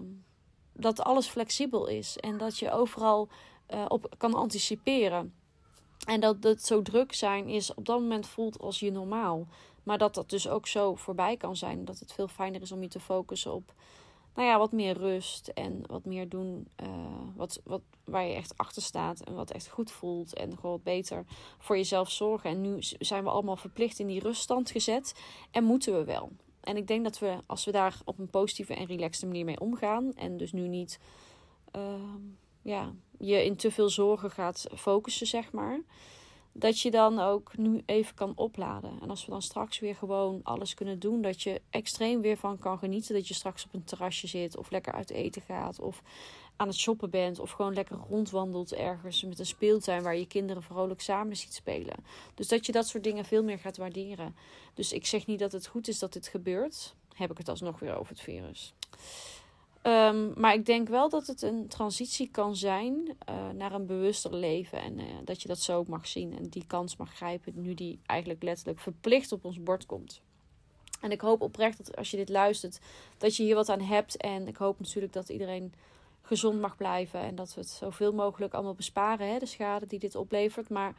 dat 0.73 1.01
alles 1.01 1.27
flexibel 1.27 1.87
is 1.87 2.17
en 2.17 2.37
dat 2.37 2.59
je 2.59 2.71
overal 2.71 3.29
uh, 3.73 3.85
op 3.87 4.13
kan 4.17 4.33
anticiperen. 4.33 5.33
En 6.05 6.19
dat 6.19 6.43
het 6.43 6.65
zo 6.65 6.81
druk 6.81 7.13
zijn 7.13 7.47
is 7.47 7.73
op 7.73 7.85
dat 7.85 7.99
moment 7.99 8.27
voelt 8.27 8.59
als 8.59 8.79
je 8.79 8.91
normaal. 8.91 9.47
Maar 9.83 9.97
dat 9.97 10.13
dat 10.13 10.29
dus 10.29 10.47
ook 10.47 10.67
zo 10.67 10.95
voorbij 10.95 11.37
kan 11.37 11.55
zijn. 11.55 11.85
Dat 11.85 11.99
het 11.99 12.13
veel 12.13 12.27
fijner 12.27 12.61
is 12.61 12.71
om 12.71 12.81
je 12.81 12.87
te 12.87 12.99
focussen 12.99 13.53
op 13.53 13.73
nou 14.35 14.47
ja, 14.47 14.57
wat 14.57 14.71
meer 14.71 14.97
rust 14.97 15.47
en 15.47 15.81
wat 15.87 16.05
meer 16.05 16.29
doen 16.29 16.67
uh, 16.83 16.87
wat, 17.35 17.61
wat, 17.63 17.81
waar 18.03 18.25
je 18.25 18.33
echt 18.33 18.57
achter 18.57 18.81
staat 18.81 19.21
en 19.21 19.33
wat 19.33 19.51
echt 19.51 19.67
goed 19.67 19.91
voelt. 19.91 20.33
En 20.33 20.55
gewoon 20.55 20.71
wat 20.71 20.83
beter 20.83 21.25
voor 21.57 21.77
jezelf 21.77 22.11
zorgen. 22.11 22.49
En 22.49 22.61
nu 22.61 22.75
zijn 22.79 23.23
we 23.23 23.29
allemaal 23.29 23.55
verplicht 23.55 23.99
in 23.99 24.07
die 24.07 24.19
ruststand 24.19 24.71
gezet 24.71 25.21
en 25.51 25.63
moeten 25.63 25.93
we 25.93 26.03
wel. 26.03 26.31
En 26.59 26.77
ik 26.77 26.87
denk 26.87 27.03
dat 27.03 27.19
we, 27.19 27.37
als 27.45 27.65
we 27.65 27.71
daar 27.71 27.99
op 28.05 28.19
een 28.19 28.29
positieve 28.29 28.73
en 28.73 28.85
relaxte 28.85 29.25
manier 29.25 29.45
mee 29.45 29.59
omgaan, 29.59 30.13
en 30.13 30.37
dus 30.37 30.51
nu 30.51 30.67
niet 30.67 30.99
uh, 31.75 31.81
ja, 32.61 32.93
je 33.17 33.45
in 33.45 33.55
te 33.55 33.71
veel 33.71 33.89
zorgen 33.89 34.31
gaat 34.31 34.67
focussen, 34.75 35.27
zeg 35.27 35.51
maar 35.51 35.81
dat 36.51 36.79
je 36.79 36.91
dan 36.91 37.19
ook 37.19 37.57
nu 37.57 37.81
even 37.85 38.15
kan 38.15 38.31
opladen. 38.35 38.91
En 39.01 39.09
als 39.09 39.25
we 39.25 39.31
dan 39.31 39.41
straks 39.41 39.79
weer 39.79 39.95
gewoon 39.95 40.39
alles 40.43 40.73
kunnen 40.73 40.99
doen, 40.99 41.21
dat 41.21 41.41
je 41.41 41.61
extreem 41.69 42.21
weer 42.21 42.37
van 42.37 42.57
kan 42.57 42.77
genieten. 42.77 43.15
Dat 43.15 43.27
je 43.27 43.33
straks 43.33 43.65
op 43.65 43.73
een 43.73 43.83
terrasje 43.83 44.27
zit 44.27 44.57
of 44.57 44.71
lekker 44.71 44.93
uit 44.93 45.09
eten 45.09 45.41
gaat 45.41 45.79
of 45.79 46.01
aan 46.55 46.67
het 46.67 46.77
shoppen 46.77 47.09
bent 47.09 47.39
of 47.39 47.51
gewoon 47.51 47.73
lekker 47.73 47.97
rondwandelt 48.09 48.73
ergens 48.73 49.23
met 49.23 49.39
een 49.39 49.45
speeltuin 49.45 50.03
waar 50.03 50.15
je 50.15 50.27
kinderen 50.27 50.63
vrolijk 50.63 51.01
samen 51.01 51.37
ziet 51.37 51.53
spelen. 51.53 51.95
Dus 52.35 52.47
dat 52.47 52.65
je 52.65 52.71
dat 52.71 52.87
soort 52.87 53.03
dingen 53.03 53.25
veel 53.25 53.43
meer 53.43 53.59
gaat 53.59 53.77
waarderen. 53.77 54.35
Dus 54.73 54.93
ik 54.93 55.05
zeg 55.05 55.25
niet 55.25 55.39
dat 55.39 55.51
het 55.51 55.67
goed 55.67 55.87
is 55.87 55.99
dat 55.99 56.13
dit 56.13 56.27
gebeurt. 56.27 56.95
Heb 57.13 57.31
ik 57.31 57.37
het 57.37 57.49
alsnog 57.49 57.79
weer 57.79 57.97
over 57.97 58.11
het 58.11 58.21
virus. 58.21 58.73
Um, 59.83 60.33
maar 60.35 60.53
ik 60.53 60.65
denk 60.65 60.87
wel 60.87 61.09
dat 61.09 61.27
het 61.27 61.41
een 61.41 61.67
transitie 61.67 62.29
kan 62.31 62.55
zijn 62.55 63.15
uh, 63.29 63.49
naar 63.49 63.73
een 63.73 63.85
bewuster 63.85 64.35
leven. 64.35 64.81
En 64.81 64.99
uh, 64.99 65.05
dat 65.23 65.41
je 65.41 65.47
dat 65.47 65.59
zo 65.59 65.77
ook 65.77 65.87
mag 65.87 66.07
zien. 66.07 66.37
En 66.37 66.43
die 66.43 66.65
kans 66.67 66.95
mag 66.95 67.13
grijpen 67.15 67.53
nu 67.55 67.73
die 67.73 67.99
eigenlijk 68.05 68.43
letterlijk 68.43 68.79
verplicht 68.79 69.31
op 69.31 69.45
ons 69.45 69.63
bord 69.63 69.85
komt. 69.85 70.21
En 71.01 71.11
ik 71.11 71.21
hoop 71.21 71.41
oprecht 71.41 71.77
dat 71.77 71.95
als 71.95 72.11
je 72.11 72.17
dit 72.17 72.29
luistert, 72.29 72.79
dat 73.17 73.35
je 73.35 73.43
hier 73.43 73.55
wat 73.55 73.69
aan 73.69 73.81
hebt. 73.81 74.17
En 74.17 74.47
ik 74.47 74.55
hoop 74.55 74.79
natuurlijk 74.79 75.13
dat 75.13 75.29
iedereen 75.29 75.73
gezond 76.21 76.59
mag 76.59 76.75
blijven. 76.75 77.19
En 77.19 77.35
dat 77.35 77.53
we 77.53 77.61
het 77.61 77.69
zoveel 77.69 78.13
mogelijk 78.13 78.53
allemaal 78.53 78.73
besparen, 78.73 79.31
hè, 79.31 79.39
de 79.39 79.45
schade 79.45 79.85
die 79.85 79.99
dit 79.99 80.15
oplevert. 80.15 80.69
Maar 80.69 80.95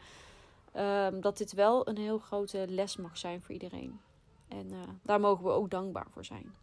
um, 0.77 1.21
dat 1.21 1.39
dit 1.39 1.53
wel 1.53 1.89
een 1.89 1.99
heel 1.99 2.19
grote 2.19 2.65
les 2.69 2.97
mag 2.97 3.19
zijn 3.19 3.43
voor 3.43 3.53
iedereen. 3.53 4.01
En 4.49 4.67
uh, 4.71 4.79
daar 5.03 5.21
mogen 5.21 5.45
we 5.45 5.51
ook 5.51 5.71
dankbaar 5.71 6.07
voor 6.11 6.25
zijn. 6.25 6.55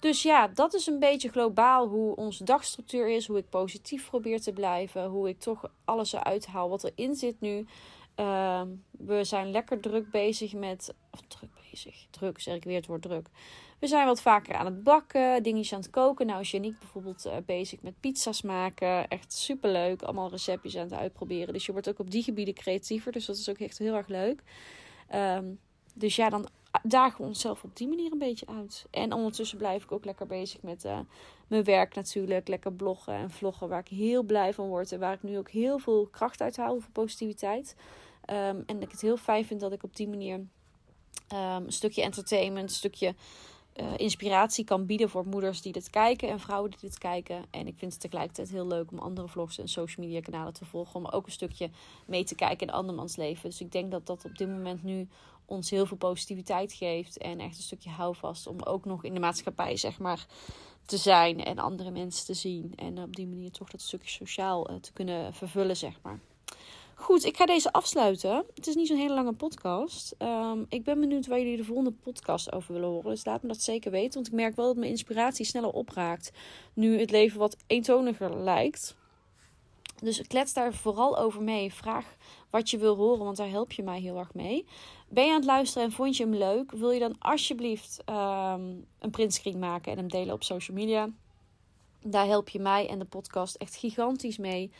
Dus 0.00 0.22
ja, 0.22 0.48
dat 0.48 0.74
is 0.74 0.86
een 0.86 0.98
beetje 0.98 1.28
globaal 1.28 1.86
hoe 1.86 2.16
onze 2.16 2.44
dagstructuur 2.44 3.08
is. 3.08 3.26
Hoe 3.26 3.38
ik 3.38 3.48
positief 3.48 4.08
probeer 4.08 4.40
te 4.40 4.52
blijven. 4.52 5.04
Hoe 5.04 5.28
ik 5.28 5.38
toch 5.38 5.70
alles 5.84 6.12
eruit 6.12 6.46
haal 6.46 6.68
wat 6.68 6.84
erin 6.84 7.14
zit 7.14 7.40
nu. 7.40 7.66
Uh, 8.16 8.62
we 8.90 9.24
zijn 9.24 9.50
lekker 9.50 9.80
druk 9.80 10.10
bezig 10.10 10.52
met. 10.52 10.94
Of 11.10 11.20
druk 11.28 11.50
bezig. 11.70 12.06
Druk, 12.10 12.40
zeg 12.40 12.54
ik 12.54 12.64
weer 12.64 12.76
het 12.76 12.86
woord 12.86 13.02
druk. 13.02 13.28
We 13.78 13.86
zijn 13.86 14.06
wat 14.06 14.22
vaker 14.22 14.54
aan 14.54 14.64
het 14.64 14.82
bakken, 14.82 15.42
dingetjes 15.42 15.72
aan 15.72 15.80
het 15.80 15.90
koken. 15.90 16.26
Nou 16.26 16.40
is 16.40 16.50
Janiek 16.50 16.78
bijvoorbeeld 16.78 17.26
uh, 17.26 17.32
bezig 17.46 17.82
met 17.82 18.00
pizza's 18.00 18.42
maken. 18.42 19.08
Echt 19.08 19.32
super 19.32 19.70
leuk. 19.70 20.02
Allemaal 20.02 20.30
receptjes 20.30 20.76
aan 20.76 20.82
het 20.82 20.92
uitproberen. 20.92 21.52
Dus 21.52 21.66
je 21.66 21.72
wordt 21.72 21.88
ook 21.88 21.98
op 21.98 22.10
die 22.10 22.22
gebieden 22.22 22.54
creatiever. 22.54 23.12
Dus 23.12 23.26
dat 23.26 23.36
is 23.36 23.48
ook 23.48 23.58
echt 23.58 23.78
heel 23.78 23.94
erg 23.94 24.08
leuk. 24.08 24.42
Um, 25.14 25.58
dus 25.94 26.16
ja, 26.16 26.28
dan 26.28 26.48
dagen 26.82 27.20
we 27.20 27.26
onszelf 27.26 27.64
op 27.64 27.76
die 27.76 27.88
manier 27.88 28.12
een 28.12 28.18
beetje 28.18 28.46
uit. 28.46 28.86
En 28.90 29.12
ondertussen 29.12 29.58
blijf 29.58 29.82
ik 29.82 29.92
ook 29.92 30.04
lekker 30.04 30.26
bezig 30.26 30.62
met 30.62 30.84
uh, 30.84 30.98
mijn 31.46 31.64
werk 31.64 31.94
natuurlijk. 31.94 32.48
Lekker 32.48 32.72
bloggen 32.72 33.14
en 33.14 33.30
vloggen 33.30 33.68
waar 33.68 33.80
ik 33.80 33.88
heel 33.88 34.22
blij 34.22 34.54
van 34.54 34.68
word. 34.68 34.92
En 34.92 34.98
waar 34.98 35.12
ik 35.12 35.22
nu 35.22 35.38
ook 35.38 35.50
heel 35.50 35.78
veel 35.78 36.06
kracht 36.06 36.40
uit 36.40 36.56
haal 36.56 36.80
voor 36.80 36.92
positiviteit. 36.92 37.76
Um, 38.30 38.62
en 38.66 38.82
ik 38.82 38.90
het 38.90 39.00
heel 39.00 39.16
fijn 39.16 39.44
vind 39.44 39.60
dat 39.60 39.72
ik 39.72 39.82
op 39.82 39.96
die 39.96 40.08
manier 40.08 40.34
um, 40.36 40.48
een 41.38 41.72
stukje 41.72 42.02
entertainment, 42.02 42.70
een 42.70 42.76
stukje 42.76 43.14
uh, 43.80 43.86
inspiratie 43.96 44.64
kan 44.64 44.86
bieden 44.86 45.10
voor 45.10 45.26
moeders 45.26 45.62
die 45.62 45.72
dit 45.72 45.90
kijken 45.90 46.28
en 46.28 46.40
vrouwen 46.40 46.70
die 46.70 46.80
dit 46.80 46.98
kijken. 46.98 47.44
En 47.50 47.66
ik 47.66 47.74
vind 47.76 47.92
het 47.92 48.00
tegelijkertijd 48.00 48.50
heel 48.50 48.66
leuk 48.66 48.90
om 48.90 48.98
andere 48.98 49.28
vlogs 49.28 49.58
en 49.58 49.68
social 49.68 50.06
media 50.06 50.20
kanalen 50.20 50.52
te 50.52 50.64
volgen. 50.64 50.94
Om 50.94 51.06
ook 51.06 51.26
een 51.26 51.32
stukje 51.32 51.70
mee 52.06 52.24
te 52.24 52.34
kijken 52.34 52.66
in 52.66 52.72
andermans 52.72 53.16
leven. 53.16 53.50
Dus 53.50 53.60
ik 53.60 53.72
denk 53.72 53.90
dat 53.90 54.06
dat 54.06 54.24
op 54.24 54.38
dit 54.38 54.48
moment 54.48 54.82
nu 54.82 55.08
ons 55.44 55.70
heel 55.70 55.86
veel 55.86 55.96
positiviteit 55.96 56.72
geeft. 56.72 57.18
En 57.18 57.40
echt 57.40 57.56
een 57.56 57.62
stukje 57.62 57.90
houvast 57.90 58.46
om 58.46 58.62
ook 58.62 58.84
nog 58.84 59.04
in 59.04 59.14
de 59.14 59.20
maatschappij, 59.20 59.76
zeg 59.76 59.98
maar, 59.98 60.26
te 60.86 60.96
zijn. 60.96 61.44
En 61.44 61.58
andere 61.58 61.90
mensen 61.90 62.26
te 62.26 62.34
zien. 62.34 62.72
En 62.76 63.02
op 63.02 63.16
die 63.16 63.26
manier 63.26 63.50
toch 63.50 63.70
dat 63.70 63.80
stukje 63.80 64.10
sociaal 64.10 64.70
uh, 64.70 64.76
te 64.76 64.92
kunnen 64.92 65.34
vervullen, 65.34 65.76
zeg 65.76 65.98
maar. 66.02 66.20
Goed, 67.00 67.24
ik 67.24 67.36
ga 67.36 67.46
deze 67.46 67.72
afsluiten. 67.72 68.44
Het 68.54 68.66
is 68.66 68.74
niet 68.74 68.86
zo'n 68.86 68.96
hele 68.96 69.14
lange 69.14 69.32
podcast. 69.32 70.14
Um, 70.18 70.66
ik 70.68 70.84
ben 70.84 71.00
benieuwd 71.00 71.26
waar 71.26 71.38
jullie 71.38 71.56
de 71.56 71.64
volgende 71.64 71.92
podcast 71.92 72.52
over 72.52 72.72
willen 72.72 72.88
horen. 72.88 73.10
Dus 73.10 73.24
laat 73.24 73.42
me 73.42 73.48
dat 73.48 73.62
zeker 73.62 73.90
weten. 73.90 74.14
Want 74.14 74.26
ik 74.26 74.32
merk 74.32 74.56
wel 74.56 74.66
dat 74.66 74.76
mijn 74.76 74.90
inspiratie 74.90 75.44
sneller 75.44 75.70
opraakt. 75.70 76.32
Nu 76.74 76.98
het 76.98 77.10
leven 77.10 77.38
wat 77.38 77.56
eentoniger 77.66 78.42
lijkt. 78.42 78.96
Dus 80.02 80.26
klets 80.26 80.52
daar 80.52 80.74
vooral 80.74 81.18
over 81.18 81.42
mee. 81.42 81.74
Vraag 81.74 82.16
wat 82.50 82.70
je 82.70 82.78
wil 82.78 82.96
horen, 82.96 83.24
want 83.24 83.36
daar 83.36 83.50
help 83.50 83.72
je 83.72 83.82
mij 83.82 84.00
heel 84.00 84.18
erg 84.18 84.34
mee. 84.34 84.66
Ben 85.08 85.24
je 85.24 85.30
aan 85.30 85.36
het 85.36 85.44
luisteren 85.44 85.86
en 85.86 85.92
vond 85.92 86.16
je 86.16 86.24
hem 86.24 86.34
leuk? 86.34 86.72
Wil 86.72 86.90
je 86.90 87.00
dan 87.00 87.16
alsjeblieft 87.18 88.02
um, 88.06 88.86
een 88.98 89.10
printscreen 89.10 89.58
maken 89.58 89.92
en 89.92 89.98
hem 89.98 90.08
delen 90.08 90.34
op 90.34 90.42
social 90.42 90.76
media? 90.76 91.08
Daar 92.02 92.26
help 92.26 92.48
je 92.48 92.60
mij 92.60 92.88
en 92.88 92.98
de 92.98 93.04
podcast 93.04 93.54
echt 93.54 93.76
gigantisch 93.76 94.38
mee. 94.38 94.70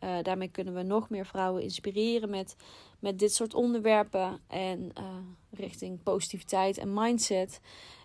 Uh, 0.00 0.22
daarmee 0.22 0.48
kunnen 0.48 0.74
we 0.74 0.82
nog 0.82 1.10
meer 1.10 1.26
vrouwen 1.26 1.62
inspireren 1.62 2.30
met, 2.30 2.56
met 2.98 3.18
dit 3.18 3.34
soort 3.34 3.54
onderwerpen. 3.54 4.40
En 4.46 4.90
uh, 4.98 5.04
richting 5.50 6.02
positiviteit 6.02 6.78
en 6.78 6.94
mindset. 6.94 7.60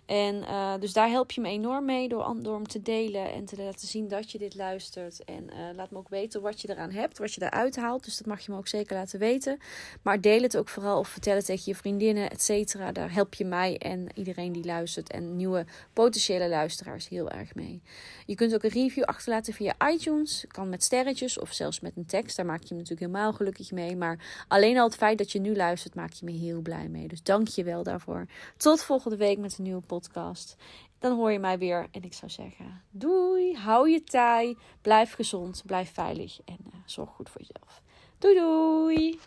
En 0.06 0.34
uh, 0.34 0.74
dus 0.80 0.92
daar 0.92 1.08
help 1.08 1.30
je 1.30 1.40
me 1.40 1.48
enorm 1.48 1.84
mee 1.84 2.08
door, 2.08 2.36
door 2.42 2.54
hem 2.54 2.66
te 2.66 2.82
delen 2.82 3.32
en 3.32 3.44
te 3.44 3.56
laten 3.56 3.88
zien 3.88 4.08
dat 4.08 4.30
je 4.30 4.38
dit 4.38 4.54
luistert. 4.54 5.24
En 5.24 5.44
uh, 5.44 5.76
laat 5.76 5.90
me 5.90 5.98
ook 5.98 6.08
weten 6.08 6.42
wat 6.42 6.60
je 6.60 6.70
eraan 6.70 6.90
hebt, 6.90 7.18
wat 7.18 7.32
je 7.32 7.42
eruit 7.42 7.76
haalt. 7.76 8.04
Dus 8.04 8.16
dat 8.16 8.26
mag 8.26 8.40
je 8.40 8.52
me 8.52 8.58
ook 8.58 8.68
zeker 8.68 8.96
laten 8.96 9.18
weten. 9.18 9.58
Maar 10.02 10.20
deel 10.20 10.42
het 10.42 10.56
ook 10.56 10.68
vooral 10.68 10.98
of 10.98 11.08
vertel 11.08 11.34
het 11.34 11.44
tegen 11.44 11.62
je 11.66 11.74
vriendinnen, 11.74 12.30
et 12.30 12.42
cetera. 12.42 12.92
Daar 12.92 13.12
help 13.12 13.34
je 13.34 13.44
mij 13.44 13.78
en 13.78 14.06
iedereen 14.14 14.52
die 14.52 14.64
luistert 14.64 15.10
en 15.10 15.36
nieuwe 15.36 15.66
potentiële 15.92 16.48
luisteraars 16.48 17.08
heel 17.08 17.30
erg 17.30 17.54
mee. 17.54 17.82
Je 18.26 18.34
kunt 18.34 18.54
ook 18.54 18.62
een 18.62 18.70
review 18.70 19.04
achterlaten 19.04 19.52
via 19.52 19.74
iTunes. 19.90 20.44
Kan 20.48 20.68
met 20.68 20.82
sterretjes 20.82 21.38
of 21.38 21.52
zelfs 21.52 21.80
met 21.80 21.96
een 21.96 22.06
tekst. 22.06 22.36
Daar 22.36 22.46
maak 22.46 22.62
je 22.62 22.74
me 22.74 22.80
natuurlijk 22.80 23.10
helemaal 23.10 23.32
gelukkig 23.32 23.70
mee. 23.70 23.96
Maar 23.96 24.44
alleen 24.48 24.78
al 24.78 24.84
het 24.84 24.96
feit 24.96 25.18
dat 25.18 25.32
je 25.32 25.40
nu 25.40 25.56
luistert, 25.56 25.94
maak 25.94 26.12
je 26.12 26.24
me 26.24 26.32
heel 26.32 26.60
blij 26.60 26.88
mee. 26.88 27.08
Dus 27.08 27.22
dank 27.22 27.48
je 27.48 27.64
wel 27.64 27.82
daarvoor. 27.82 28.26
Tot 28.56 28.82
volgende 28.82 29.16
week 29.16 29.38
met 29.38 29.58
een 29.58 29.64
nieuwe 29.64 29.80
podcast 29.80 29.92
podcast. 29.94 30.56
Dan 30.98 31.16
hoor 31.16 31.32
je 31.32 31.38
mij 31.38 31.58
weer. 31.58 31.88
En 31.90 32.02
ik 32.02 32.12
zou 32.12 32.30
zeggen: 32.30 32.82
doei, 32.90 33.56
hou 33.56 33.90
je 33.90 34.04
taai, 34.04 34.56
blijf 34.80 35.12
gezond, 35.12 35.62
blijf 35.66 35.92
veilig 35.92 36.40
en 36.44 36.58
uh, 36.66 36.72
zorg 36.86 37.10
goed 37.10 37.28
voor 37.28 37.40
jezelf. 37.40 37.82
Doei 38.18 38.34
doei! 38.34 39.20